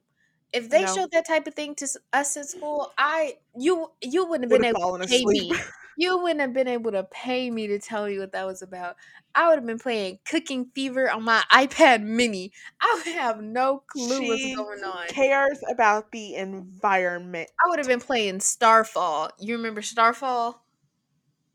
If 0.54 0.70
they 0.70 0.86
No. 0.86 0.88
showed 0.88 1.12
that 1.12 1.26
type 1.28 1.48
of 1.48 1.56
thing 1.56 1.76
to 1.76 1.88
us 2.14 2.38
in 2.38 2.46
school, 2.46 2.94
I 2.98 3.40
you 3.58 3.92
you 4.02 4.26
wouldn't 4.26 4.46
have 4.46 4.52
been 4.52 4.64
Would've 4.64 4.70
able 4.70 4.98
to 4.98 5.04
pay 5.08 5.26
asleep. 5.26 5.28
me. 5.28 5.68
You 5.98 6.18
wouldn't 6.22 6.42
have 6.42 6.54
been 6.54 6.68
able 6.68 6.92
to 6.92 7.04
pay 7.06 7.50
me 7.50 7.68
to 7.68 7.80
tell 7.80 8.10
you 8.10 8.20
what 8.20 8.32
that 8.34 8.46
was 8.46 8.62
about. 8.62 8.96
I 9.34 9.48
would 9.50 9.58
have 9.58 9.66
been 9.66 9.80
playing 9.80 10.20
Cooking 10.30 10.70
Fever 10.74 11.10
on 11.12 11.24
my 11.24 11.44
iPad 11.52 12.04
Mini. 12.04 12.52
I 12.82 13.02
would 13.06 13.14
have 13.16 13.42
no 13.42 13.84
clue 13.88 14.20
She 14.22 14.28
what's 14.28 14.56
going 14.56 14.84
on. 14.84 15.08
cares 15.08 15.60
about 15.70 16.12
the 16.12 16.36
environment. 16.36 17.50
I 17.64 17.70
would 17.70 17.80
have 17.80 17.88
been 17.88 18.00
playing 18.02 18.40
Starfall. 18.40 19.32
You 19.40 19.56
remember 19.58 19.82
Starfall? 19.82 20.62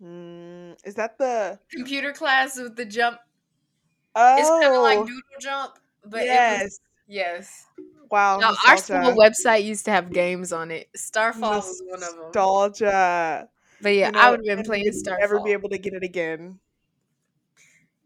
Mm, 0.03 0.77
is 0.85 0.95
that 0.95 1.19
the? 1.19 1.59
Computer 1.71 2.13
class 2.13 2.59
with 2.59 2.77
the 2.77 2.85
jump. 2.85 3.19
Oh, 4.15 4.37
It's 4.39 4.49
kind 4.49 4.75
of 4.75 4.83
like 4.83 4.99
Doodle 4.99 5.21
Jump, 5.41 5.79
but 6.05 6.25
yes. 6.25 6.61
it 6.61 6.65
was 6.65 6.81
yes. 7.07 7.67
wow. 8.11 8.39
Now, 8.39 8.55
our 8.67 8.77
school 8.77 9.13
website 9.15 9.65
used 9.65 9.85
to 9.85 9.91
have 9.93 10.13
games 10.13 10.53
on 10.53 10.71
it. 10.71 10.89
Starfall 10.97 11.57
was 11.57 11.83
one 11.87 12.03
of 12.03 12.09
them. 12.11 12.19
Nostalgia. 12.25 13.49
But 13.83 13.91
yeah, 13.95 14.11
You 14.11 14.15
I 14.15 14.31
would 14.31 14.41
have 14.41 14.47
been 14.47 14.59
and 14.59 14.65
playing 14.65 14.85
we'd 14.85 14.95
Starfall. 14.95 15.21
Never 15.21 15.41
be 15.41 15.53
able 15.53 15.69
to 15.71 15.79
get 15.79 15.95
it 15.95 16.03
again. 16.03 16.61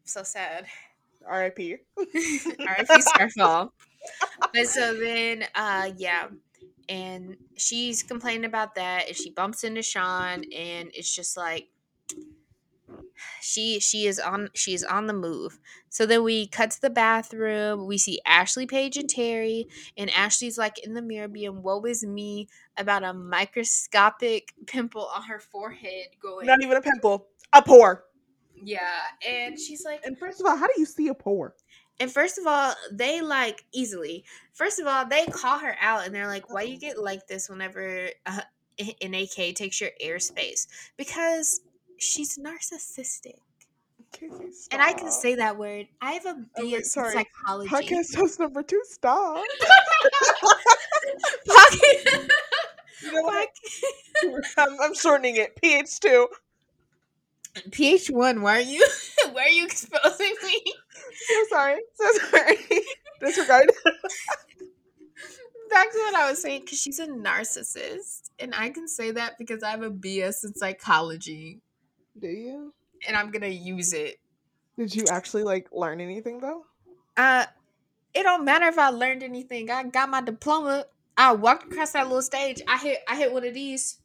so 0.04 0.22
sad. 0.22 0.66
R.I.P. 1.26 1.76
R.I.P. 2.66 3.00
Starfall. 3.00 3.72
But 4.52 4.66
so 4.68 4.94
then, 4.94 5.44
uh, 5.54 5.90
yeah, 5.96 6.28
and 6.88 7.36
she's 7.56 8.02
complaining 8.02 8.44
about 8.44 8.74
that, 8.76 9.08
and 9.08 9.16
she 9.16 9.30
bumps 9.30 9.64
into 9.64 9.82
Sean, 9.82 10.44
and 10.54 10.90
it's 10.94 11.14
just 11.14 11.36
like 11.36 11.68
she 13.40 13.80
she 13.80 14.06
is 14.06 14.18
on 14.18 14.48
she 14.54 14.74
is 14.74 14.84
on 14.84 15.06
the 15.06 15.12
move. 15.12 15.58
So 15.88 16.06
then 16.06 16.24
we 16.24 16.46
cut 16.48 16.70
to 16.72 16.80
the 16.80 16.90
bathroom. 16.90 17.86
We 17.86 17.98
see 17.98 18.20
Ashley, 18.26 18.66
Paige, 18.66 18.96
and 18.96 19.08
Terri, 19.08 19.66
and 19.96 20.10
Ashley's 20.10 20.58
like 20.58 20.78
in 20.84 20.94
the 20.94 21.02
mirror 21.02 21.28
being 21.28 21.62
"Woe 21.62 21.82
is 21.84 22.04
me" 22.04 22.48
about 22.76 23.04
a 23.04 23.12
microscopic 23.14 24.52
pimple 24.66 25.08
on 25.14 25.22
her 25.24 25.38
forehead. 25.40 26.08
Going, 26.20 26.46
Not 26.46 26.62
even 26.62 26.76
a 26.76 26.82
pimple. 26.82 27.26
A 27.52 27.62
pore. 27.62 28.04
yeah, 28.62 28.80
and 29.26 29.58
she's 29.58 29.84
like, 29.84 30.04
And 30.04 30.18
first 30.18 30.40
of 30.40 30.46
all, 30.46 30.56
how 30.56 30.66
do 30.66 30.72
you 30.78 30.86
see 30.86 31.08
a 31.08 31.14
pore? 31.14 31.54
And 32.00 32.10
first 32.10 32.38
of 32.38 32.46
all, 32.46 32.74
they 32.90 33.20
like 33.20 33.64
easily. 33.72 34.24
First 34.52 34.80
of 34.80 34.86
all, 34.86 35.06
they 35.06 35.26
call 35.26 35.58
her 35.60 35.76
out 35.80 36.04
and 36.06 36.14
they're 36.14 36.26
like, 36.26 36.50
"Why 36.52 36.62
you 36.62 36.76
get 36.78 36.98
like 36.98 37.28
this 37.28 37.48
whenever 37.48 38.08
uh, 38.26 38.40
an 39.00 39.14
AK 39.14 39.54
takes 39.54 39.80
your 39.80 39.90
airspace?" 40.04 40.66
Because 40.96 41.60
she's 41.98 42.38
narcissistic, 42.38 43.38
Casey, 44.12 44.68
and 44.70 44.80
I 44.82 44.92
can 44.92 45.10
say 45.10 45.34
that 45.36 45.56
word. 45.58 45.86
I 46.00 46.12
have 46.12 46.26
a 46.26 46.36
Oh, 46.56 46.62
BS 46.62 46.64
wait, 46.64 46.74
in 46.74 46.84
sorry. 46.84 47.12
psychology. 47.12 47.70
Podcast 47.70 48.16
host 48.16 48.38
number 48.40 48.62
two. 48.62 48.80
Stop. 48.84 49.44
Pocket- 51.46 52.30
You 53.02 53.12
know 53.12 53.22
what? 53.22 53.48
I'm, 54.56 54.80
I'm 54.80 54.94
shortening 54.94 55.36
it. 55.36 55.56
PH 55.60 56.00
two. 56.00 56.28
PH 57.70 58.08
one. 58.08 58.40
Why 58.40 58.58
are 58.58 58.60
you? 58.62 58.86
Why 59.32 59.42
are 59.42 59.48
you 59.48 59.66
exposing 59.66 60.34
me? 60.42 60.62
So 61.28 61.34
sorry. 61.50 61.80
So 61.96 62.10
sorry. 62.30 62.56
Disregard. 63.20 63.70
Back 65.70 65.90
to 65.92 65.98
what 65.98 66.14
I 66.14 66.30
was 66.30 66.40
saying, 66.40 66.62
because 66.62 66.80
she's 66.80 66.98
a 66.98 67.06
narcissist, 67.06 68.30
and 68.38 68.54
I 68.56 68.70
can 68.70 68.86
say 68.88 69.10
that 69.10 69.34
because 69.38 69.62
I 69.62 69.70
have 69.70 69.82
a 69.82 69.90
BS 69.90 70.44
in 70.44 70.54
psychology, 70.54 71.60
Do 72.18 72.28
you? 72.28 72.72
and 73.06 73.16
I'm 73.16 73.30
gonna 73.30 73.46
use 73.48 73.92
it. 73.92 74.18
Did 74.78 74.94
you 74.94 75.04
actually 75.10 75.44
like 75.44 75.68
learn 75.72 76.00
anything 76.00 76.40
though? 76.40 76.64
Uh, 77.16 77.46
it 78.12 78.22
don't 78.22 78.44
matter 78.44 78.66
if 78.66 78.78
I 78.78 78.88
learned 78.88 79.22
anything. 79.22 79.70
I 79.70 79.84
got 79.84 80.08
my 80.08 80.20
diploma. 80.20 80.86
I 81.16 81.32
walked 81.32 81.72
across 81.72 81.92
that 81.92 82.06
little 82.06 82.22
stage. 82.22 82.60
I 82.66 82.78
hit. 82.78 82.98
I 83.08 83.16
hit 83.16 83.32
one 83.32 83.46
of 83.46 83.54
these. 83.54 83.98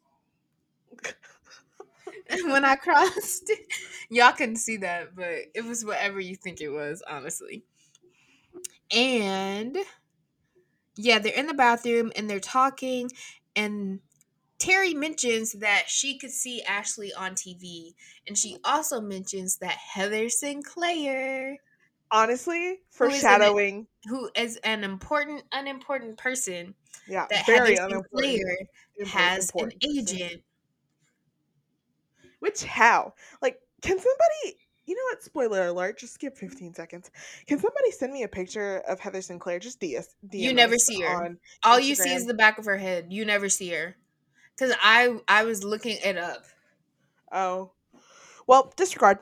when 2.45 2.65
I 2.65 2.75
crossed, 2.75 3.51
y'all 4.09 4.33
couldn't 4.33 4.57
see 4.57 4.77
that, 4.77 5.15
but 5.15 5.45
it 5.53 5.63
was 5.65 5.85
whatever 5.85 6.19
you 6.19 6.35
think 6.35 6.61
it 6.61 6.69
was, 6.69 7.01
honestly. 7.09 7.63
And 8.91 9.77
yeah, 10.95 11.19
they're 11.19 11.33
in 11.33 11.47
the 11.47 11.53
bathroom 11.53 12.11
and 12.15 12.29
they're 12.29 12.39
talking, 12.39 13.09
and 13.55 13.99
Terri 14.59 14.93
mentions 14.93 15.53
that 15.53 15.83
she 15.87 16.17
could 16.17 16.31
see 16.31 16.61
Ashley 16.63 17.13
on 17.13 17.31
TV, 17.31 17.93
and 18.27 18.37
she 18.37 18.57
also 18.65 18.99
mentions 18.99 19.57
that 19.57 19.71
Heather 19.71 20.29
Sinclair 20.29 21.57
Honestly, 22.11 22.59
Who 22.97 23.05
is 23.05 23.21
foreshadowing. 23.21 23.85
who 24.05 24.29
is 24.35 24.57
an 24.63 24.83
important, 24.83 25.43
unimportant 25.51 26.17
person 26.17 26.73
Yeah, 27.07 27.27
that 27.29 27.45
very 27.45 27.75
Heather 27.75 27.83
unimportant. 27.83 28.33
Sinclair 28.33 28.57
has 29.07 29.51
an 29.55 29.59
important 29.69 29.81
person. 29.81 29.97
agent. 29.99 30.43
Which 32.39 32.63
how? 32.63 33.13
Like, 33.41 33.59
can 33.81 33.97
somebody? 33.97 34.57
You 34.85 34.95
know 34.95 35.03
what? 35.11 35.21
Spoiler 35.21 35.67
alert. 35.67 35.99
Just 35.99 36.15
skip 36.15 36.35
15 36.35 36.73
seconds. 36.73 37.11
Can 37.45 37.59
somebody 37.59 37.91
send 37.91 38.11
me 38.11 38.23
a 38.23 38.27
picture 38.27 38.77
of 38.87 38.99
Heather 38.99 39.21
Sinclair? 39.21 39.59
Just 39.59 39.79
DS. 39.79 40.15
You 40.31 40.51
never 40.53 40.77
see 40.77 41.01
her. 41.01 41.35
All 41.63 41.79
you 41.79 41.93
see 41.93 42.13
is 42.13 42.25
the 42.25 42.33
back 42.33 42.57
of 42.57 42.65
her 42.65 42.77
head. 42.77 43.07
You 43.09 43.23
never 43.23 43.49
see 43.49 43.69
her. 43.69 43.95
Cause 44.59 44.73
I 44.81 45.17
I 45.27 45.45
was 45.45 45.63
looking 45.63 45.97
it 46.03 46.17
up. 46.17 46.43
oh, 47.31 47.71
well, 48.45 48.73
disregard. 48.75 49.19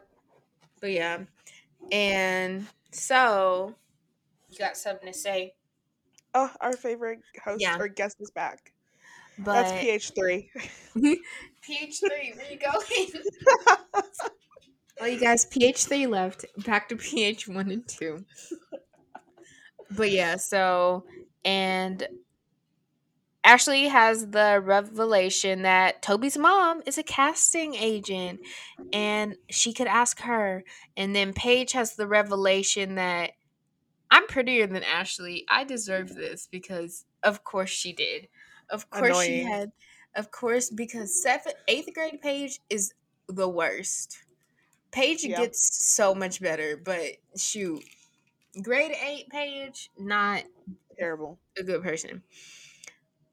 But 0.81 0.91
yeah. 0.91 1.19
And 1.91 2.65
so 2.91 3.75
you 4.49 4.57
got 4.57 4.77
something 4.77 5.11
to 5.11 5.17
say. 5.17 5.53
Oh, 6.33 6.51
our 6.61 6.73
favorite 6.73 7.19
host 7.43 7.61
Yeah. 7.61 7.77
or 7.79 7.87
guest 7.87 8.17
is 8.19 8.31
back. 8.31 8.73
But 9.39 9.63
That's 9.63 9.81
PH 9.81 10.11
three. 10.15 10.49
PH 11.61 11.99
three, 11.99 12.33
where 12.35 12.51
you 12.51 12.57
going? 12.59 13.23
well 13.93 14.03
oh, 15.01 15.05
you 15.05 15.19
guys, 15.19 15.45
PH 15.45 15.85
three 15.85 16.07
left. 16.07 16.45
Back 16.65 16.89
to 16.89 16.95
PH 16.95 17.47
one 17.47 17.69
and 17.71 17.87
two. 17.87 18.25
But 19.91 20.11
yeah, 20.11 20.35
so 20.35 21.05
and 21.45 22.07
Ashley 23.47 23.87
has 23.87 24.27
the 24.31 24.61
revelation 24.61 25.61
that 25.61 26.01
Toby's 26.01 26.37
mom 26.37 26.81
is 26.85 26.97
a 26.97 27.03
casting 27.03 27.75
agent 27.75 28.41
and 28.91 29.37
she 29.49 29.71
could 29.71 29.87
ask 29.87 30.19
her. 30.19 30.65
And 30.97 31.15
then 31.15 31.31
Paige 31.31 31.71
has 31.71 31.95
the 31.95 32.07
revelation 32.07 32.95
that 32.95 33.31
I'm 34.11 34.27
prettier 34.27 34.67
than 34.67 34.83
Ashley. 34.83 35.45
I 35.49 35.63
deserve 35.63 36.13
this 36.13 36.49
because 36.51 37.05
of 37.23 37.45
course 37.45 37.69
she 37.69 37.93
did. 37.93 38.27
Of 38.69 38.89
course 38.89 39.23
she 39.23 39.43
had 39.43 39.71
of 40.13 40.29
course 40.29 40.69
because 40.69 41.23
seventh 41.23 41.55
eighth 41.69 41.93
grade 41.93 42.19
Paige 42.21 42.59
is 42.69 42.93
the 43.29 43.47
worst. 43.47 44.17
Paige 44.91 45.23
Yeah. 45.23 45.37
gets 45.37 45.87
so 45.95 46.13
much 46.13 46.41
better, 46.41 46.75
but 46.75 47.17
shoot. 47.37 47.83
Grade 48.61 48.95
eight 49.01 49.29
Paige, 49.29 49.89
not 49.97 50.43
Terrible. 50.97 51.39
a 51.57 51.63
good 51.63 51.81
person. 51.81 52.23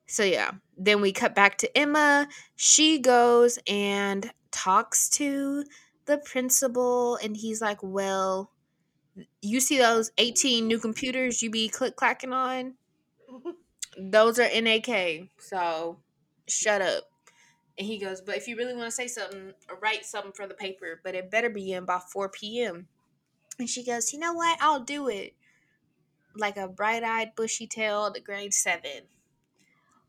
So 0.06 0.23
yeah, 0.23 0.52
then 0.76 1.00
we 1.00 1.12
cut 1.12 1.34
back 1.34 1.58
to 1.58 1.78
Emma. 1.78 2.28
She 2.56 2.99
goes 2.99 3.58
and 3.66 4.30
talks 4.50 5.08
to 5.11 5.64
the 6.06 6.18
principal, 6.18 7.16
and 7.16 7.37
he's 7.37 7.62
like, 7.62 7.78
"Well, 7.82 8.50
you 9.40 9.61
see 9.61 9.78
those 9.78 10.11
eighteen 10.18 10.66
new 10.66 10.78
computers 10.78 11.42
you 11.42 11.50
be 11.50 11.68
click 11.68 11.96
clacking 11.96 12.32
on? 12.32 12.75
Those 13.99 14.38
are 14.38 14.49
NAK. 14.61 15.30
So 15.38 16.00
shut 16.46 16.82
up." 16.82 17.04
And 17.78 17.87
he 17.87 17.99
goes, 17.99 18.20
"But 18.20 18.37
if 18.37 18.46
you 18.46 18.56
really 18.56 18.75
want 18.75 18.87
to 18.87 18.90
say 18.90 19.08
something, 19.08 19.52
write 19.80 20.04
something 20.04 20.32
for 20.32 20.46
the 20.46 20.54
paper, 20.54 21.00
but 21.02 21.14
it 21.14 21.30
better 21.30 21.49
be 21.49 21.73
in 21.73 21.84
by 21.87 22.00
four 22.12 22.28
p.m." 22.28 22.88
And 23.58 23.70
she 23.70 23.84
goes, 23.84 24.12
"You 24.12 24.18
know 24.18 24.34
what? 24.34 24.58
I'll 24.61 24.80
do 24.80 25.08
it." 25.08 25.34
Like 26.37 26.56
a 26.56 26.66
bright-eyed, 26.66 27.37
bushy-tailed 27.37 28.18
grade 28.25 28.52
seven 28.52 29.02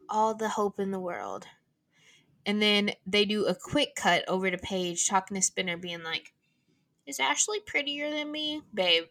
all 0.10 0.36
the 0.36 0.50
hope 0.50 0.80
in 0.80 0.92
the 0.92 1.00
world. 1.00 1.48
And 2.46 2.62
then 2.62 2.94
they 3.06 3.26
do 3.26 3.46
a 3.46 3.56
quick 3.56 3.96
cut 3.96 4.24
over 4.28 4.50
to 4.52 4.58
Paige 4.58 5.08
talking 5.08 5.36
to 5.36 5.42
Spinner, 5.42 5.78
being 5.78 6.04
like, 6.04 6.34
Is 7.06 7.20
Ashley 7.20 7.60
prettier 7.62 8.10
than 8.12 8.32
me? 8.32 8.64
Babe, 8.74 9.06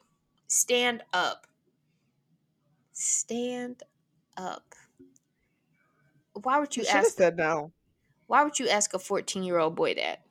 stand 0.49 1.05
up. 1.13 1.47
Stand 2.93 3.83
up. 4.37 4.75
Why 6.35 6.59
would 6.61 6.77
You 6.77 6.83
you 6.83 6.87
ask 6.87 7.17
said 7.17 7.37
no. 7.37 7.73
why 8.27 8.45
would 8.45 8.59
you 8.59 8.69
ask 8.69 8.93
a 8.93 8.99
14 8.99 9.43
year 9.43 9.59
old 9.59 9.75
boy 9.77 9.95
that? 9.95 10.27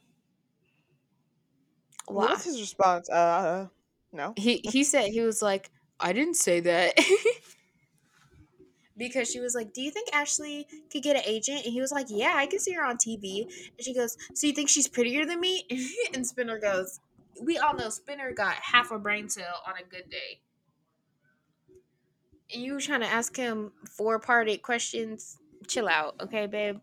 What 2.08 2.30
Why? 2.30 2.30
was 2.30 2.44
his 2.46 2.60
response? 2.62 3.10
Uh, 3.10 3.68
no. 4.12 4.38
He 4.38 4.58
he 4.64 4.84
said 4.84 5.10
he 5.12 5.22
was 5.22 5.42
like, 5.42 5.72
I 6.00 6.14
didn't 6.14 6.36
say 6.36 6.60
that. 6.62 6.98
because 8.98 9.30
she 9.30 9.40
was 9.40 9.56
like, 9.56 9.74
Do 9.74 9.82
you 9.82 9.92
think 9.92 10.10
Ashley 10.14 10.68
could 10.92 11.04
get 11.04 11.16
an 11.16 11.24
agent? 11.26 11.66
And 11.66 11.74
he 11.74 11.82
was 11.82 11.92
like, 11.92 12.08
Yeah, 12.10 12.34
I 12.36 12.46
can 12.46 12.60
see 12.60 12.74
her 12.74 12.84
on 12.84 12.98
TV. 12.98 13.44
And 13.44 13.82
she 13.82 13.94
goes, 13.94 14.18
So 14.34 14.48
you 14.48 14.54
think 14.54 14.70
she's 14.70 14.88
prettier 14.88 15.26
than 15.26 15.40
me? 15.40 15.66
and 16.14 16.26
Spinner 16.26 16.60
goes, 16.60 17.00
We 17.42 17.58
all 17.58 17.76
know 17.76 17.90
Spinner 17.90 18.32
got 18.32 18.56
half 18.56 18.92
a 18.92 19.00
brain 19.00 19.30
cell 19.30 19.62
on 19.68 19.74
a 19.80 19.88
good 19.88 20.10
day. 20.10 20.40
And 22.54 22.62
you 22.62 22.80
trying 22.80 23.02
to 23.02 23.08
ask 23.08 23.36
him 23.36 23.72
four 23.90 24.20
parted 24.20 24.62
questions? 24.62 25.38
Chill 25.68 25.88
out, 25.88 26.16
okay, 26.22 26.46
babe? 26.46 26.82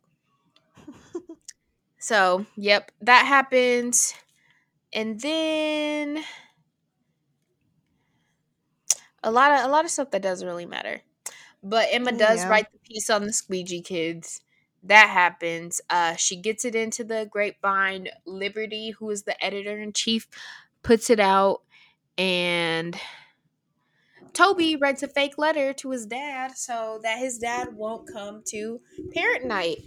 so, 1.99 2.47
yep, 2.57 2.91
that 3.03 3.27
happened. 3.27 3.95
And 4.93 5.21
then 5.21 6.25
a 9.23 9.31
lot 9.31 9.53
of 9.53 9.65
a 9.65 9.69
lot 9.69 9.85
of 9.85 9.91
stuff 9.91 10.11
that 10.11 10.23
doesn't 10.23 10.47
really 10.47 10.67
matter. 10.67 11.03
But 11.63 11.89
Emma 11.91 12.13
does 12.13 12.41
Yeah. 12.41 12.49
write 12.49 12.73
the 12.73 12.79
piece 12.79 13.11
on 13.11 13.25
the 13.27 13.33
squeegee 13.33 13.83
kids. 13.83 14.41
That 14.83 15.11
happens. 15.11 15.81
Uh, 15.91 16.17
she 16.17 16.37
gets 16.37 16.65
it 16.65 16.75
into 16.75 17.05
the 17.05 17.27
grapevine. 17.31 18.09
Liberty, 18.25 18.91
who 18.93 19.11
is 19.11 19.25
the 19.25 19.43
editor 19.45 19.79
in 19.79 19.93
chief, 19.93 20.27
puts 20.83 21.11
it 21.11 21.21
out, 21.21 21.63
and 22.17 22.99
Toby 24.33 24.77
writes 24.77 25.03
a 25.03 25.09
fake 25.09 25.37
letter 25.37 25.73
to 25.75 25.91
his 25.91 26.07
dad 26.07 26.57
so 26.57 26.99
that 27.03 27.19
his 27.19 27.39
dad 27.39 27.75
won't 27.75 28.11
come 28.11 28.43
to 28.47 28.81
parent 29.13 29.45
night. 29.45 29.79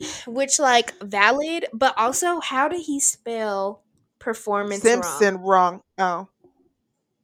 Which, 0.26 0.58
like, 0.58 0.98
valid, 1.00 1.66
but 1.72 1.96
also, 1.96 2.40
how 2.40 2.68
did 2.68 2.82
he 2.82 2.98
spell 2.98 3.82
performance 4.18 4.84
wrong? 4.84 5.02
Simpson 5.02 5.38
wrong. 5.38 5.82
Oh, 5.98 6.28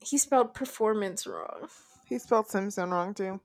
He 0.01 0.19
spelled 0.19 0.55
performance 0.55 1.27
wrong. 1.27 1.69
He 2.09 2.19
spelled 2.19 2.49
Simpson 2.49 2.91
wrong 2.91 3.15
too. 3.15 3.41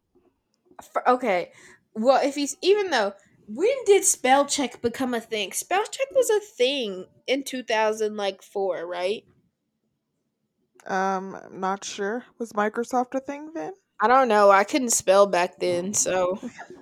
For, 0.92 1.08
okay. 1.08 1.52
Well, 1.96 2.26
if 2.26 2.36
he's 2.36 2.58
even 2.62 2.90
though 2.90 3.14
when 3.48 3.76
did 3.86 4.06
spell 4.06 4.46
check 4.46 4.82
become 4.82 5.14
a 5.14 5.20
thing? 5.22 5.52
Spell 5.52 5.84
check 5.84 6.08
was 6.12 6.30
a 6.30 6.40
thing 6.40 7.06
in 7.28 7.44
2000 7.44 8.16
like 8.16 8.42
4, 8.42 8.86
right? 8.86 9.26
Um, 10.86 11.36
I'm 11.36 11.60
not 11.60 11.84
sure. 11.84 12.26
Was 12.40 12.54
Microsoft 12.54 13.16
a 13.16 13.20
thing 13.20 13.52
then? 13.54 13.74
I 14.02 14.08
don't 14.08 14.28
know. 14.28 14.52
I 14.52 14.64
couldn't 14.64 14.90
spell 14.90 15.28
back 15.28 15.60
then, 15.60 15.94
so 15.94 16.38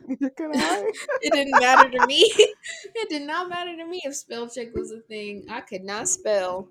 Neither 0.08 0.30
can 0.32 0.52
I. 0.56 0.92
it 1.22 1.34
didn't 1.34 1.60
matter 1.60 1.90
to 1.90 2.08
me. 2.08 2.24
it 2.96 3.10
did 3.10 3.22
not 3.24 3.50
matter 3.50 3.76
to 3.78 3.86
me 3.86 4.02
if 4.04 4.16
spell 4.16 4.50
check 4.50 4.74
was 4.74 4.92
a 4.92 5.02
thing. 5.02 5.46
I 5.50 5.62
could 5.62 5.84
not 5.84 6.08
spell. 6.08 6.68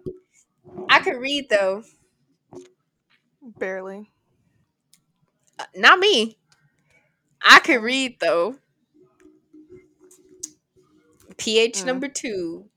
I 0.89 1.01
could 1.01 1.19
read 1.19 1.49
though. 1.51 1.85
Barely. 3.43 4.11
Uh, 5.61 5.65
Not 5.77 5.99
me. 5.99 6.39
I 7.43 7.61
can 7.61 7.83
read 7.83 8.19
though. 8.21 8.57
PH 11.37 11.85
Mm. 11.85 11.85
number 11.85 12.09
2. 12.09 12.71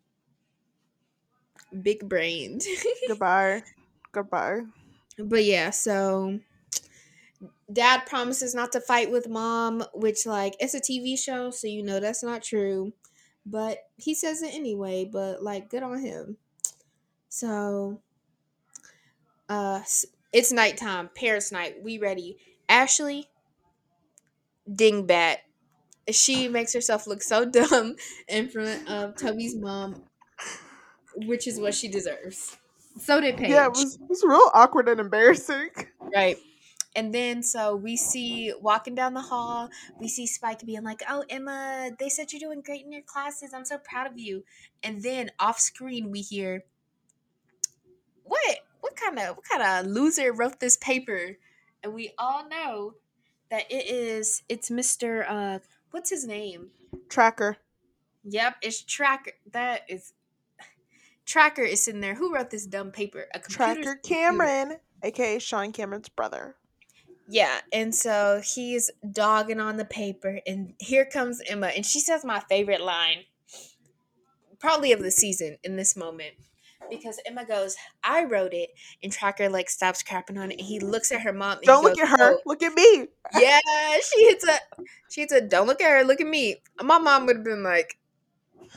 Big 1.81 2.07
brains. 2.07 2.67
Goodbye. 3.05 3.63
Goodbye. 4.11 4.61
But 5.17 5.43
yeah, 5.45 5.69
so 5.69 6.39
dad 7.71 8.05
promises 8.05 8.53
not 8.53 8.71
to 8.73 8.81
fight 8.81 9.11
with 9.11 9.29
mom, 9.29 9.83
which 9.93 10.25
like 10.25 10.55
it's 10.59 10.73
a 10.73 10.79
TV 10.79 11.15
show, 11.17 11.49
so 11.49 11.67
you 11.67 11.83
know 11.83 11.99
that's 11.99 12.23
not 12.23 12.43
true. 12.43 12.93
But 13.45 13.79
he 13.97 14.13
says 14.15 14.41
it 14.41 14.53
anyway, 14.53 15.05
but 15.05 15.43
like 15.43 15.69
good 15.69 15.83
on 15.83 15.99
him. 15.99 16.37
So 17.29 18.01
uh 19.49 19.81
it's 20.31 20.51
nighttime, 20.51 21.09
parents 21.15 21.51
night. 21.51 21.81
We 21.83 21.97
ready. 21.99 22.37
Ashley 22.73 23.29
dingbat. 24.67 25.37
She 26.11 26.47
makes 26.47 26.73
herself 26.73 27.07
look 27.07 27.21
so 27.21 27.45
dumb 27.45 27.95
in 28.27 28.49
front 28.49 28.89
of 28.89 29.15
Toby's 29.15 29.55
mom, 29.55 30.03
which 31.15 31.47
is 31.47 31.59
what 31.59 31.75
she 31.75 31.87
deserves. 31.87 32.57
So 32.99 33.21
did 33.21 33.37
Paige. 33.37 33.51
Yeah, 33.51 33.67
it 33.67 33.71
was, 33.71 33.95
it 33.95 34.09
was 34.09 34.23
real 34.25 34.49
awkward 34.53 34.89
and 34.89 34.99
embarrassing. 34.99 35.69
Right. 36.13 36.37
And 36.95 37.13
then 37.13 37.41
so 37.43 37.75
we 37.75 37.95
see 37.95 38.53
walking 38.59 38.95
down 38.95 39.13
the 39.13 39.21
hall, 39.21 39.69
we 39.99 40.07
see 40.07 40.27
Spike 40.27 40.63
being 40.65 40.83
like, 40.83 41.01
"Oh, 41.09 41.23
Emma, 41.29 41.89
they 41.97 42.09
said 42.09 42.31
you're 42.31 42.39
doing 42.39 42.61
great 42.61 42.85
in 42.85 42.91
your 42.91 43.01
classes. 43.01 43.53
I'm 43.53 43.65
so 43.65 43.77
proud 43.79 44.07
of 44.07 44.17
you." 44.17 44.43
And 44.83 45.01
then 45.01 45.31
off 45.39 45.59
screen 45.59 46.11
we 46.11 46.21
hear, 46.21 46.65
"What? 48.23 48.57
What 48.81 48.95
kind 48.95 49.17
of 49.17 49.37
what 49.37 49.45
kind 49.49 49.63
of 49.63 49.91
loser 49.91 50.31
wrote 50.31 50.59
this 50.59 50.77
paper?" 50.77 51.37
And 51.83 51.93
we 51.93 52.11
all 52.17 52.47
know 52.47 52.95
that 53.49 53.69
it 53.69 53.87
is 53.87 54.43
it's 54.49 54.69
Mr. 54.69 55.29
uh 55.29 55.59
what's 55.91 56.09
his 56.09 56.25
name? 56.25 56.69
Tracker. 57.09 57.57
Yep, 58.23 58.55
it's 58.61 58.81
Tracker. 58.81 59.31
That 59.51 59.81
is 59.87 60.13
Tracker 61.25 61.61
is 61.61 61.87
in 61.87 62.01
there. 62.01 62.15
Who 62.15 62.33
wrote 62.33 62.49
this 62.49 62.65
dumb 62.65 62.91
paper? 62.91 63.25
A 63.33 63.39
Tracker 63.39 63.73
computer. 63.75 63.99
Cameron, 64.03 64.77
aka 65.03 65.39
Sean 65.39 65.71
Cameron's 65.71 66.09
brother. 66.09 66.55
Yeah, 67.27 67.59
and 67.71 67.95
so 67.95 68.41
he's 68.43 68.91
dogging 69.11 69.61
on 69.61 69.77
the 69.77 69.85
paper, 69.85 70.41
and 70.45 70.73
here 70.79 71.05
comes 71.05 71.41
Emma, 71.47 71.67
and 71.67 71.85
she 71.85 72.01
says 72.01 72.25
my 72.25 72.41
favorite 72.41 72.81
line, 72.81 73.19
probably 74.59 74.91
of 74.91 75.01
the 75.01 75.11
season 75.11 75.57
in 75.63 75.77
this 75.77 75.95
moment, 75.95 76.33
because 76.89 77.19
Emma 77.25 77.45
goes, 77.45 77.75
"I 78.03 78.25
wrote 78.25 78.53
it," 78.53 78.69
and 79.01 79.11
Tracker 79.11 79.49
like 79.49 79.69
stops 79.69 80.03
crapping 80.03 80.39
on 80.39 80.51
it, 80.51 80.59
and 80.59 80.67
he 80.67 80.79
looks 80.79 81.11
at 81.11 81.21
her 81.21 81.33
mom. 81.33 81.57
And 81.57 81.65
Don't 81.65 81.83
look 81.83 81.97
goes, 81.97 82.03
at 82.03 82.09
her. 82.19 82.33
"Oh, 82.35 82.41
Look 82.45 82.63
at 82.63 82.73
me. 82.73 83.07
yeah, 83.39 83.59
she 84.13 84.23
hits 84.25 84.47
a, 84.47 84.59
she 85.09 85.21
hits 85.21 85.33
a. 85.33 85.41
Don't 85.41 85.67
look 85.67 85.81
at 85.81 85.91
her. 85.91 86.03
Look 86.03 86.21
at 86.21 86.27
me. 86.27 86.57
My 86.81 86.97
mom 86.97 87.25
would 87.25 87.37
have 87.37 87.45
been 87.45 87.63
like, 87.63 87.97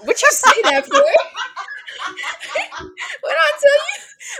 "What 0.00 0.20
you 0.22 0.28
say 0.30 0.62
that 0.64 0.86
for?" 0.86 0.94
when 3.22 3.34
I 3.34 3.50
tell 3.60 3.72
you, 3.72 3.80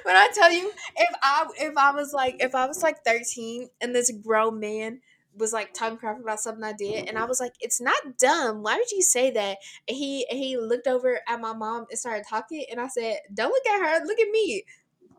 when 0.05 0.17
I 0.17 0.29
tell 0.35 0.53
you, 0.53 0.73
if 0.97 1.15
I 1.23 1.47
if 1.59 1.77
I 1.77 1.91
was 1.93 2.13
like 2.13 2.37
if 2.41 2.55
I 2.55 2.67
was 2.67 2.83
like 2.83 3.05
thirteen 3.05 3.69
and 3.81 3.95
this 3.95 4.11
grown 4.11 4.61
man 4.61 5.01
was 5.37 5.53
like 5.53 5.75
talking 5.75 5.99
crap 5.99 6.18
about 6.20 6.40
something 6.40 6.64
I 6.64 6.72
did, 6.72 7.09
and 7.09 7.18
I 7.18 7.25
was 7.25 7.40
like, 7.40 7.53
"It's 7.61 7.81
not 7.81 8.18
dumb. 8.18 8.62
Why 8.62 8.77
would 8.77 8.90
you 8.90 9.03
say 9.03 9.31
that?" 9.33 9.59
And 9.88 9.96
he 9.96 10.27
he 10.31 10.57
looked 10.57 10.87
over 10.87 11.20
at 11.29 11.40
my 11.40 11.53
mom 11.53 11.87
and 11.90 11.99
started 11.99 12.25
talking, 12.29 12.64
and 12.70 12.81
I 12.81 12.88
said, 12.88 13.18
"Don't 13.33 13.51
look 13.51 13.66
at 13.66 13.81
her. 13.81 14.05
Look 14.07 14.18
at 14.18 14.31
me." 14.31 14.64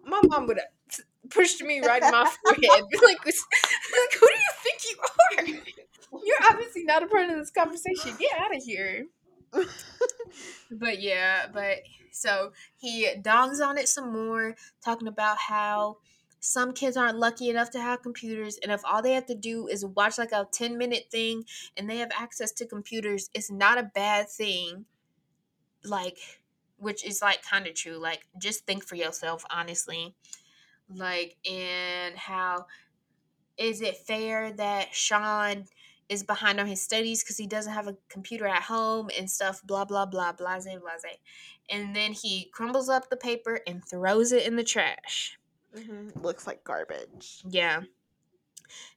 My 0.05 0.21
mom 0.23 0.47
would 0.47 0.59
have 0.59 1.05
pushed 1.29 1.61
me 1.61 1.79
right 1.81 2.01
in 2.01 2.11
my 2.11 2.31
forehead, 2.45 2.63
like, 3.03 3.25
"Like, 3.25 4.13
who 4.19 4.27
do 4.27 4.33
you 4.33 4.53
think 4.63 4.81
you 4.89 4.97
are? 5.37 6.21
You're 6.23 6.51
obviously 6.51 6.83
not 6.83 7.03
a 7.03 7.07
part 7.07 7.29
of 7.29 7.37
this 7.37 7.51
conversation. 7.51 8.15
Get 8.17 8.39
out 8.39 8.55
of 8.55 8.63
here. 8.63 9.07
but 10.71 11.01
yeah, 11.01 11.47
but 11.53 11.79
so 12.11 12.51
he 12.77 13.09
dongs 13.21 13.65
on 13.65 13.77
it 13.77 13.87
some 13.87 14.11
more, 14.11 14.55
talking 14.83 15.07
about 15.07 15.37
how 15.37 15.97
some 16.39 16.73
kids 16.73 16.95
aren't 16.97 17.17
lucky 17.17 17.49
enough 17.49 17.71
to 17.71 17.81
have 17.81 18.01
computers, 18.01 18.57
and 18.61 18.71
if 18.71 18.81
all 18.85 19.01
they 19.01 19.13
have 19.13 19.25
to 19.27 19.35
do 19.35 19.67
is 19.67 19.85
watch 19.85 20.17
like 20.17 20.31
a 20.31 20.47
10 20.51 20.77
minute 20.77 21.05
thing 21.11 21.43
and 21.75 21.89
they 21.89 21.97
have 21.97 22.11
access 22.17 22.51
to 22.53 22.65
computers, 22.65 23.29
it's 23.33 23.51
not 23.51 23.77
a 23.77 23.83
bad 23.83 24.29
thing. 24.29 24.85
Like, 25.83 26.17
which 26.77 27.05
is 27.05 27.21
like 27.21 27.43
kind 27.43 27.67
of 27.67 27.73
true. 27.73 27.97
Like, 27.97 28.27
just 28.39 28.65
think 28.65 28.83
for 28.83 28.95
yourself, 28.95 29.43
honestly. 29.49 30.15
Like, 30.89 31.35
and 31.49 32.15
how 32.15 32.65
is 33.57 33.81
it 33.81 33.97
fair 33.97 34.51
that 34.53 34.93
Sean 34.93 35.65
is 36.09 36.23
behind 36.23 36.59
on 36.59 36.67
his 36.67 36.81
studies 36.81 37.23
because 37.23 37.37
he 37.37 37.47
doesn't 37.47 37.73
have 37.73 37.87
a 37.87 37.97
computer 38.09 38.47
at 38.47 38.63
home 38.63 39.09
and 39.17 39.29
stuff, 39.29 39.61
blah, 39.63 39.83
blah, 39.83 40.05
blah, 40.05 40.31
blase, 40.31 40.65
blase. 40.65 41.17
And 41.69 41.95
then 41.95 42.13
he 42.13 42.49
crumbles 42.53 42.87
up 42.87 43.09
the 43.09 43.17
paper 43.17 43.59
and 43.67 43.83
throws 43.83 44.31
it 44.31 44.47
in 44.47 44.55
the 44.55 44.63
trash. 44.63 45.37
Mm-hmm. 45.77 46.21
Looks 46.21 46.47
like 46.47 46.63
garbage. 46.63 47.41
Yeah. 47.47 47.81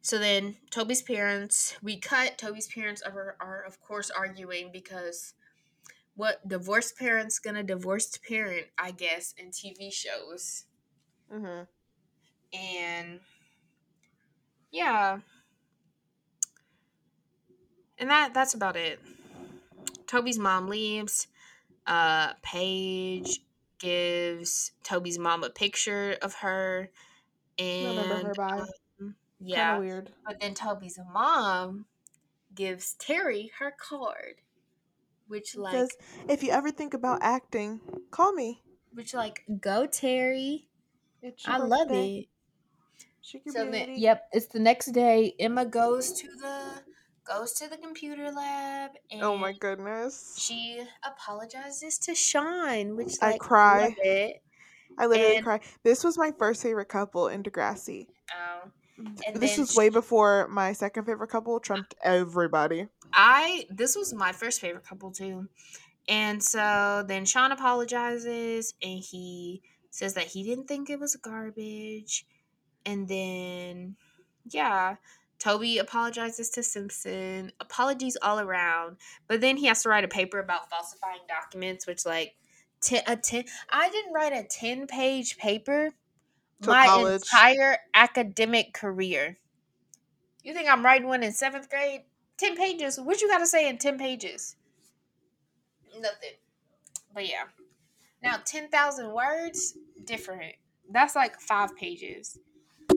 So 0.03 0.19
then 0.19 0.57
Toby's 0.71 1.03
parents, 1.03 1.77
we 1.83 1.97
cut. 1.97 2.39
Toby's 2.39 2.67
parents 2.67 3.03
are, 3.03 3.37
are 3.41 3.63
of 3.63 3.81
course 3.81 4.11
arguing 4.11 4.71
because 4.73 5.35
what 6.17 6.47
divorced 6.47 6.99
parents 6.99 7.39
gonna 7.39 7.63
divorced 7.63 8.21
parent, 8.27 8.67
I 8.79 8.91
guess, 8.91 9.35
in 9.39 9.51
TV 9.51 9.93
shows. 9.93 10.65
Mm-hmm. 11.33 11.63
And 12.59 13.21
yeah. 14.73 15.19
And 17.99 18.11
that 18.11 18.35
that's 18.35 18.55
about 18.55 18.77
it. 18.77 19.01
Toby's 20.07 20.39
mom 20.39 20.69
leaves. 20.69 21.29
Uh 21.87 22.33
Paige 22.43 23.41
gives 23.81 24.73
Toby's 24.85 25.19
mom 25.19 25.43
a 25.43 25.51
picture 25.51 26.17
of 26.23 26.35
her. 26.35 26.91
And 27.59 27.97
Remember 27.99 28.29
her 28.29 28.35
by? 28.35 28.61
um, 29.01 29.15
yeah. 29.41 29.73
Kind 29.73 29.77
of 29.77 29.81
weird. 29.91 30.11
But 30.25 30.41
then 30.41 30.55
Toby's 30.55 30.99
mom 31.13 31.87
gives 32.55 32.95
Terri 32.99 33.51
her 33.59 33.73
card. 33.79 34.43
Which 35.29 35.57
like 35.57 35.75
Says, 35.75 35.91
if 36.29 36.43
you 36.43 36.51
ever 36.51 36.71
think 36.71 36.95
about 36.95 37.21
acting, 37.23 37.81
call 38.11 38.33
me. 38.33 38.63
which 38.93 39.15
like 39.15 39.45
go 39.61 39.87
Terri. 39.87 40.67
I 41.45 41.59
love 41.59 41.89
birthday. 41.89 42.17
it. 42.19 42.27
So 43.23 43.71
then, 43.71 43.95
yep, 43.97 44.27
it's 44.33 44.47
the 44.47 44.59
next 44.59 44.87
day. 44.87 45.35
Emma 45.39 45.65
goes 45.65 46.13
to 46.15 46.27
the 46.27 46.70
goes 47.31 47.53
to 47.55 47.69
the 47.69 47.77
computer 47.77 48.31
lab 48.33 48.91
and 49.11 49.23
Oh 49.23 49.37
my 49.37 49.53
goodness. 49.53 50.35
she 50.39 50.83
apologizes 51.05 51.99
to 52.01 52.15
Sean, 52.15 52.97
which 52.97 53.15
I 53.23 53.33
like 53.33 53.41
cry. 53.41 53.95
I 54.99 55.07
literally 55.07 55.37
and- 55.37 55.45
cry. 55.45 55.61
This 55.85 56.03
was 56.03 56.19
my 56.19 56.33
first 56.39 56.63
favorite 56.63 56.89
couple 56.89 57.29
in 57.29 57.43
Degrassi. 57.43 58.07
Oh, 58.35 58.71
And 59.27 59.37
this 59.37 59.57
was 59.59 59.77
way 59.77 59.89
before 59.89 60.49
my 60.49 60.73
second 60.73 61.05
favorite 61.05 61.29
couple 61.29 61.59
trumped 61.61 61.95
everybody. 62.03 62.89
I 63.13 63.67
this 63.71 63.97
was 63.97 64.13
my 64.13 64.33
first 64.33 64.61
favorite 64.61 64.85
couple 64.85 65.11
too. 65.13 65.49
And 66.09 66.43
so 66.43 67.05
then 67.07 67.25
Sean 67.25 67.53
apologizes 67.53 68.75
and 68.83 68.99
he 68.99 69.63
says 69.91 70.15
that 70.15 70.25
he 70.25 70.43
didn't 70.43 70.67
think 70.67 70.91
it 70.91 70.99
was 70.99 71.15
garbage. 71.17 72.27
And 72.87 73.07
then 73.09 73.97
yeah, 74.49 74.97
Toby 75.41 75.79
apologizes 75.79 76.51
to 76.51 76.63
Simpson. 76.63 77.51
Apologies 77.61 78.17
all 78.23 78.39
around. 78.39 78.99
But 79.27 79.41
then 79.41 79.57
he 79.57 79.67
has 79.67 79.83
to 79.83 79.89
write 79.89 80.05
a 80.05 80.09
paper 80.09 80.39
about 80.39 80.71
falsifying 80.71 81.21
documents, 81.27 81.87
which 81.87 82.07
like 82.07 82.35
ten, 82.81 83.03
a 83.07 83.17
10 83.17 83.45
I 83.71 83.91
didn't 83.91 84.13
write 84.13 84.33
a 84.33 84.45
10 84.45 84.87
page 84.87 85.39
paper 85.39 85.91
Till 86.63 86.73
my 86.75 86.87
college. 86.87 87.23
entire 87.23 87.79
academic 87.95 88.75
career. 88.75 89.39
You 90.45 90.55
think 90.55 90.69
I'm 90.71 90.85
writing 90.85 91.09
one 91.09 91.23
in 91.23 91.33
seventh 91.33 91.69
grade? 91.69 92.03
10 92.39 92.57
pages. 92.57 92.99
What 93.01 93.21
you 93.21 93.29
got 93.29 93.39
to 93.39 93.47
say 93.47 93.69
in 93.69 93.79
10 93.79 93.99
pages? 93.99 94.57
Nothing. 95.99 96.37
But 97.13 97.29
yeah. 97.29 97.45
Now, 98.23 98.37
10,000 98.45 99.13
words, 99.13 99.77
different. 100.05 100.55
That's 100.91 101.15
like 101.17 101.41
five 101.41 101.77
pages. 101.77 102.39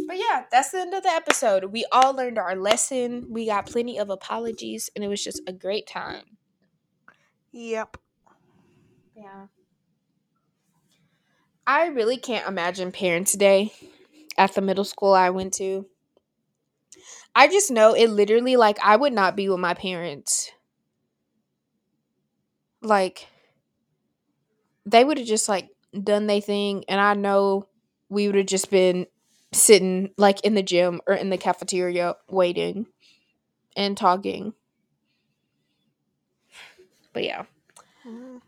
But 0.08 0.18
yeah, 0.18 0.46
that's 0.52 0.72
the 0.72 0.80
end 0.82 0.94
of 0.94 1.04
the 1.04 1.10
episode. 1.10 1.66
We 1.66 1.86
all 1.92 2.14
learned 2.14 2.38
our 2.38 2.56
lesson. 2.56 3.28
We 3.30 3.46
got 3.48 3.66
plenty 3.66 3.98
of 3.98 4.10
apologies, 4.10 4.90
and 4.96 5.04
it 5.04 5.08
was 5.08 5.24
just 5.24 5.42
a 5.48 5.54
great 5.54 5.88
time. 5.88 6.38
Yep. 7.52 7.98
Yeah. 9.16 9.48
I 11.66 11.88
really 11.88 12.18
can't 12.18 12.48
imagine 12.48 12.92
Parents' 12.92 13.34
Day 13.34 13.74
at 14.38 14.54
the 14.54 14.62
middle 14.62 14.84
school 14.86 15.14
I 15.14 15.30
went 15.30 15.54
to. 15.56 15.88
I 17.36 17.48
just 17.48 17.72
know 17.72 17.94
it 17.94 18.10
literally 18.10 18.56
like 18.56 18.78
I 18.84 18.96
would 18.96 19.14
not 19.14 19.36
be 19.36 19.50
with 19.50 19.60
my 19.60 19.74
parents. 19.74 20.52
Like 22.82 23.28
they 24.86 25.04
would 25.04 25.18
have 25.18 25.28
just 25.28 25.48
like 25.50 25.70
done 26.04 26.28
their 26.28 26.42
thing 26.42 26.84
and 26.88 27.00
I 27.00 27.14
know 27.14 27.68
we 28.10 28.28
would 28.28 28.36
have 28.36 28.46
just 28.46 28.70
been 28.70 29.08
sitting 29.54 30.12
like 30.18 30.42
in 30.42 30.56
the 30.56 30.64
gym 30.64 31.02
or 31.08 31.16
in 31.16 31.30
the 31.30 31.38
cafeteria 31.38 32.16
waiting 32.30 32.88
and 33.76 33.98
talking. 33.98 34.54
But 37.14 37.24
yeah. 37.24 37.46
Mhm. 38.06 38.42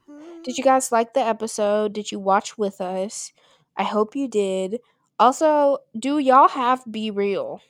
Did 0.44 0.58
you 0.58 0.64
guys 0.64 0.92
like 0.92 1.14
the 1.14 1.22
episode? 1.22 1.94
Did 1.94 2.12
you 2.12 2.20
watch 2.20 2.58
with 2.58 2.82
us? 2.82 3.34
I 3.78 3.84
hope 3.84 4.16
you 4.16 4.28
did. 4.28 4.82
Also, 5.20 5.80
do 5.98 6.18
y'all 6.20 6.50
have 6.50 6.84
BeReal? 6.86 7.62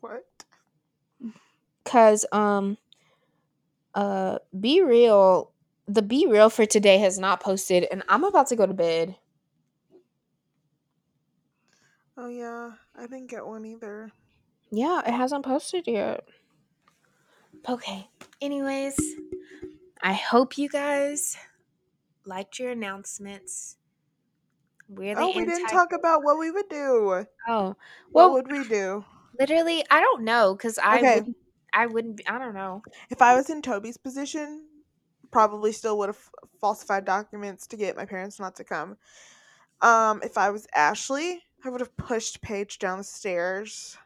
What? 0.00 0.44
Cause 1.84 2.26
um 2.32 2.76
uh 3.94 4.38
BeReal 4.56 5.48
the 5.86 6.02
BeReal 6.02 6.50
for 6.50 6.66
today 6.66 6.98
has 6.98 7.18
not 7.18 7.40
posted 7.40 7.86
and 7.90 8.02
I'm 8.08 8.24
about 8.24 8.46
to 8.48 8.56
go 8.56 8.66
to 8.66 8.72
bed. 8.74 9.16
Oh 12.16 12.28
yeah, 12.28 12.72
I 12.96 13.02
didn't 13.02 13.26
get 13.28 13.46
one 13.46 13.64
either. 13.64 14.10
Yeah, 14.70 15.02
it 15.06 15.12
hasn't 15.12 15.44
posted 15.44 15.86
yet. 15.86 16.24
Okay. 17.68 18.08
Anyways, 18.40 18.96
I 20.02 20.12
hope 20.12 20.58
you 20.58 20.68
guys 20.68 21.36
liked 22.24 22.58
your 22.58 22.70
announcements. 22.72 23.76
We're 24.88 25.14
the 25.14 25.22
Oh, 25.22 25.28
we 25.28 25.44
didn't 25.44 25.60
anti- 25.62 25.72
talk 25.72 25.92
about 25.92 26.22
what 26.24 26.38
we 26.38 26.50
would 26.50 26.68
do. 26.68 27.24
Oh, 27.48 27.74
What 28.12 28.32
would 28.32 28.50
we 28.50 28.64
do? 28.64 29.04
literally, 29.38 29.84
I 29.90 30.00
don't 30.00 30.22
know 30.24 30.54
because 30.54 30.78
I 30.78 30.98
Okay. 30.98 31.14
wouldn't. 31.16 31.36
I 31.72 31.86
wouldn't. 31.86 32.16
Be, 32.18 32.26
I 32.28 32.38
don't 32.38 32.54
know. 32.54 32.82
If 33.10 33.20
I 33.22 33.34
was 33.34 33.50
in 33.50 33.60
Toby's 33.62 33.96
position, 33.96 34.68
probably 35.32 35.72
still 35.72 35.98
would 35.98 36.08
have 36.10 36.30
falsified 36.60 37.04
documents 37.04 37.66
to 37.68 37.76
get 37.76 37.96
my 37.96 38.04
parents 38.04 38.38
not 38.38 38.54
to 38.56 38.64
come. 38.64 38.96
Um, 39.80 40.20
if 40.22 40.38
I 40.38 40.50
was 40.50 40.68
Ashley, 40.74 41.42
I 41.64 41.70
would 41.70 41.80
have 41.80 41.96
pushed 41.96 42.42
Paige 42.42 42.78
down 42.78 42.98
the 42.98 43.04
stairs 43.04 43.96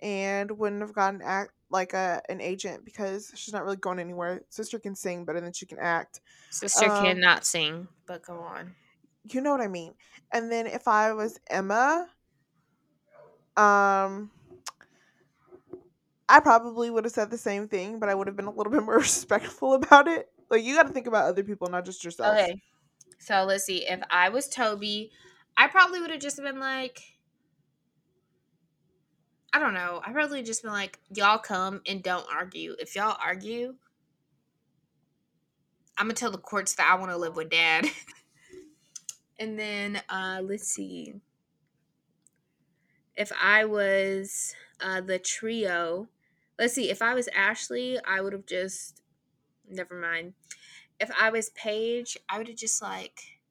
and 0.00 0.50
wouldn't 0.58 0.82
have 0.82 0.92
gotten 0.92 1.22
act 1.22 1.52
like 1.70 1.92
a 1.94 2.22
an 2.28 2.40
agent 2.40 2.84
because 2.84 3.32
she's 3.34 3.52
not 3.54 3.64
really 3.64 3.76
going 3.76 3.98
anywhere. 3.98 4.42
Sister 4.48 4.78
can 4.78 4.94
sing 4.94 5.24
better 5.24 5.40
than 5.40 5.52
she 5.52 5.66
can 5.66 5.78
act. 5.78 6.20
Sister 6.50 6.88
Um, 6.88 6.90
cannot 6.90 7.44
sing, 7.44 7.88
but 8.06 8.22
go 8.22 8.38
on. 8.40 8.76
You 9.24 9.40
know 9.40 9.50
what 9.52 9.60
I 9.60 9.68
mean. 9.68 9.94
And 10.32 10.50
then 10.50 10.66
if 10.66 10.86
I 10.88 11.12
was 11.12 11.38
Emma, 11.48 12.08
um 13.56 14.30
I 16.28 16.40
probably 16.40 16.90
would 16.90 17.04
have 17.04 17.12
said 17.12 17.30
the 17.30 17.38
same 17.38 17.68
thing, 17.68 17.98
but 17.98 18.08
I 18.08 18.14
would 18.14 18.26
have 18.26 18.36
been 18.36 18.46
a 18.46 18.50
little 18.52 18.72
bit 18.72 18.82
more 18.82 18.98
respectful 18.98 19.74
about 19.74 20.08
it. 20.08 20.30
Like 20.50 20.64
you 20.64 20.74
got 20.74 20.86
to 20.86 20.92
think 20.92 21.06
about 21.06 21.26
other 21.26 21.44
people, 21.44 21.68
not 21.68 21.84
just 21.84 22.04
yourself. 22.04 22.38
Okay. 22.38 22.62
So 23.18 23.44
let's 23.44 23.64
see. 23.64 23.86
If 23.88 24.00
I 24.10 24.28
was 24.28 24.48
Toby, 24.48 25.12
I 25.56 25.68
probably 25.68 26.00
would 26.00 26.10
have 26.10 26.20
just 26.20 26.38
been 26.38 26.58
like, 26.58 27.00
I 29.52 29.58
don't 29.58 29.74
know. 29.74 30.00
I 30.04 30.12
probably 30.12 30.42
just 30.42 30.62
been 30.62 30.72
like, 30.72 30.98
y'all 31.14 31.38
come 31.38 31.82
and 31.86 32.02
don't 32.02 32.26
argue. 32.34 32.74
If 32.78 32.96
y'all 32.96 33.16
argue, 33.22 33.74
I'm 35.98 36.06
gonna 36.06 36.14
tell 36.14 36.30
the 36.30 36.38
courts 36.38 36.74
that 36.76 36.90
I 36.90 36.98
want 36.98 37.10
to 37.10 37.18
live 37.18 37.36
with 37.36 37.50
dad. 37.50 37.86
and 39.38 39.58
then 39.58 40.02
uh 40.08 40.40
let's 40.42 40.68
see. 40.68 41.14
If 43.14 43.30
I 43.40 43.66
was 43.66 44.54
uh 44.80 45.02
the 45.02 45.18
trio, 45.18 46.08
let's 46.58 46.74
see. 46.74 46.90
If 46.90 47.02
I 47.02 47.12
was 47.12 47.28
Ashley, 47.36 47.98
I 48.06 48.22
would 48.22 48.32
have 48.32 48.46
just 48.46 49.02
never 49.68 49.94
mind. 49.94 50.32
If 50.98 51.10
I 51.20 51.30
was 51.30 51.50
Paige, 51.50 52.16
I 52.28 52.38
would 52.38 52.48
have 52.48 52.56
just 52.56 52.80
like 52.80 53.41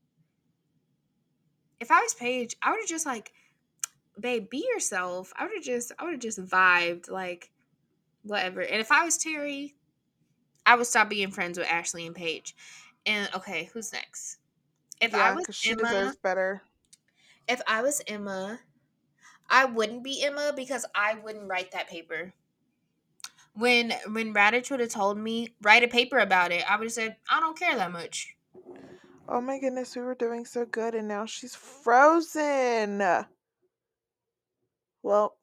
if 1.82 1.92
I 1.92 2.02
was 2.02 2.16
Paige, 2.16 2.58
I 2.64 2.72
would 2.72 2.82
have 2.82 2.90
just 2.90 3.08
like, 3.08 3.34
babe, 4.20 4.50
be 4.50 4.66
yourself. 4.74 5.34
I 5.38 5.46
would 5.46 5.56
have 5.56 5.64
just 5.66 5.92
I 6.00 6.06
would 6.06 6.14
have 6.14 6.22
just 6.22 6.40
vibed 6.40 7.10
like 7.10 7.52
whatever. 8.24 8.62
And 8.62 8.82
if 8.82 8.92
I 8.92 9.06
was 9.06 9.18
Terri, 9.20 9.74
I 10.66 10.76
would 10.76 10.88
stop 10.88 11.10
being 11.10 11.32
friends 11.32 11.58
with 11.60 11.68
Ashley 11.70 12.08
and 12.08 12.16
Paige. 12.16 12.56
And 13.06 13.30
okay, 13.36 13.70
who's 13.74 13.94
next? 13.94 14.40
If 15.02 15.16
I 15.16 15.34
was 15.34 15.48
she 15.52 15.72
Emma, 15.72 15.84
deserves 15.84 16.18
better. 16.18 16.64
if 17.48 17.62
I 17.68 17.84
was 17.84 18.02
Emma, 18.08 18.62
I 19.50 19.66
wouldn't 19.66 20.04
be 20.04 20.24
Emma 20.24 20.54
because 20.56 20.86
I 20.96 21.16
wouldn't 21.16 21.50
write 21.50 21.72
that 21.72 21.90
paper. 21.90 22.34
When 23.54 23.92
when 24.08 24.34
Raditch 24.34 24.72
would 24.72 24.82
have 24.82 24.90
told 24.90 25.18
me 25.18 25.56
write 25.62 25.84
a 25.84 25.88
paper 25.88 26.20
about 26.20 26.52
it, 26.52 26.70
I 26.70 26.78
would 26.78 26.86
have 26.86 26.94
said 26.94 27.18
I 27.30 27.40
don't 27.40 27.58
care 27.60 27.76
that 27.78 27.92
much. 27.92 28.36
Oh 29.34 29.40
my 29.40 29.60
goodness, 29.60 29.96
we 29.96 30.02
were 30.02 30.14
doing 30.14 30.44
so 30.44 30.66
good 30.66 30.94
and 30.94 31.08
now 31.08 31.26
she's 31.26 31.56
frozen. 31.56 33.02
Well, 35.02 35.38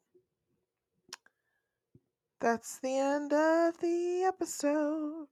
that's 2.38 2.81
the 2.81 2.98
end 2.98 3.33
of 3.33 3.79
the 3.79 4.24
episode. 4.24 5.29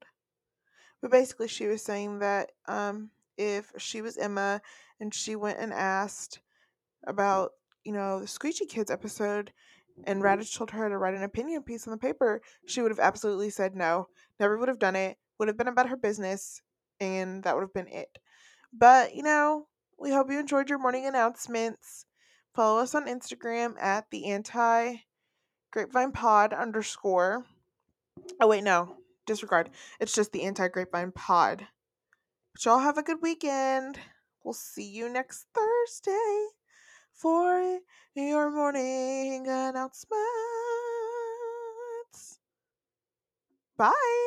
But 1.03 1.11
basically, 1.11 1.49
she 1.49 1.67
was 1.67 1.85
saying 1.85 2.21
that 2.21 2.53
um, 2.67 3.11
if 3.37 3.71
she 3.77 4.01
was 4.01 4.17
Emma 4.17 4.63
and 5.01 5.13
she 5.13 5.37
went 5.37 5.59
and 5.59 5.75
asked 5.75 6.41
about, 7.07 7.51
you 7.85 7.93
know, 7.93 8.21
the 8.21 8.27
Screechy 8.27 8.65
Kids 8.65 8.91
episode, 8.91 9.53
and 10.05 10.23
Raditch 10.23 10.57
told 10.57 10.71
her 10.71 10.89
to 10.89 10.97
write 10.97 11.15
an 11.15 11.25
opinion 11.25 11.63
piece 11.63 11.87
on 11.87 11.91
the 11.91 11.99
paper, 11.99 12.41
she 12.65 12.81
would 12.81 12.91
have 12.91 13.01
absolutely 13.01 13.51
said 13.51 13.77
no. 13.77 14.09
Never 14.41 14.57
would 14.57 14.69
have 14.69 14.79
done 14.79 14.97
it. 14.97 15.19
Would 15.39 15.49
have 15.49 15.59
been 15.59 15.69
about 15.69 15.91
her 15.91 15.97
business, 15.99 16.63
and 17.01 17.43
that 17.43 17.55
would 17.55 17.61
have 17.61 17.75
been 17.75 17.89
it. 17.89 18.19
But, 18.79 19.15
you 19.15 19.23
know, 19.23 19.67
we 19.99 20.13
hope 20.13 20.31
you 20.31 20.39
enjoyed 20.39 20.69
your 20.69 20.79
morning 20.79 21.07
announcements. 21.07 22.05
Follow 22.55 22.81
us 22.81 22.95
on 22.95 23.07
Instagram 23.07 23.81
at 23.81 24.11
the 24.11 24.27
anti 24.31 24.97
grapevine 25.71 26.13
pod 26.13 26.53
underscore. 26.53 27.45
Oh, 28.41 28.49
wait, 28.49 28.65
no. 28.65 28.97
Disregard. 29.27 29.71
It's 30.01 30.15
just 30.15 30.33
the 30.33 30.45
anti 30.45 30.69
grapevine 30.69 31.13
pod. 31.13 31.67
But 32.53 32.65
y'all 32.65 32.79
have 32.79 32.99
a 32.99 33.03
good 33.03 33.23
weekend. 33.23 33.99
We'll 34.45 34.55
see 34.55 34.89
you 34.89 35.09
next 35.09 35.47
Thursday 35.55 36.47
for 37.13 37.81
your 38.15 38.51
morning 38.51 39.47
announcements. 39.49 40.09
Bye. 43.77 44.26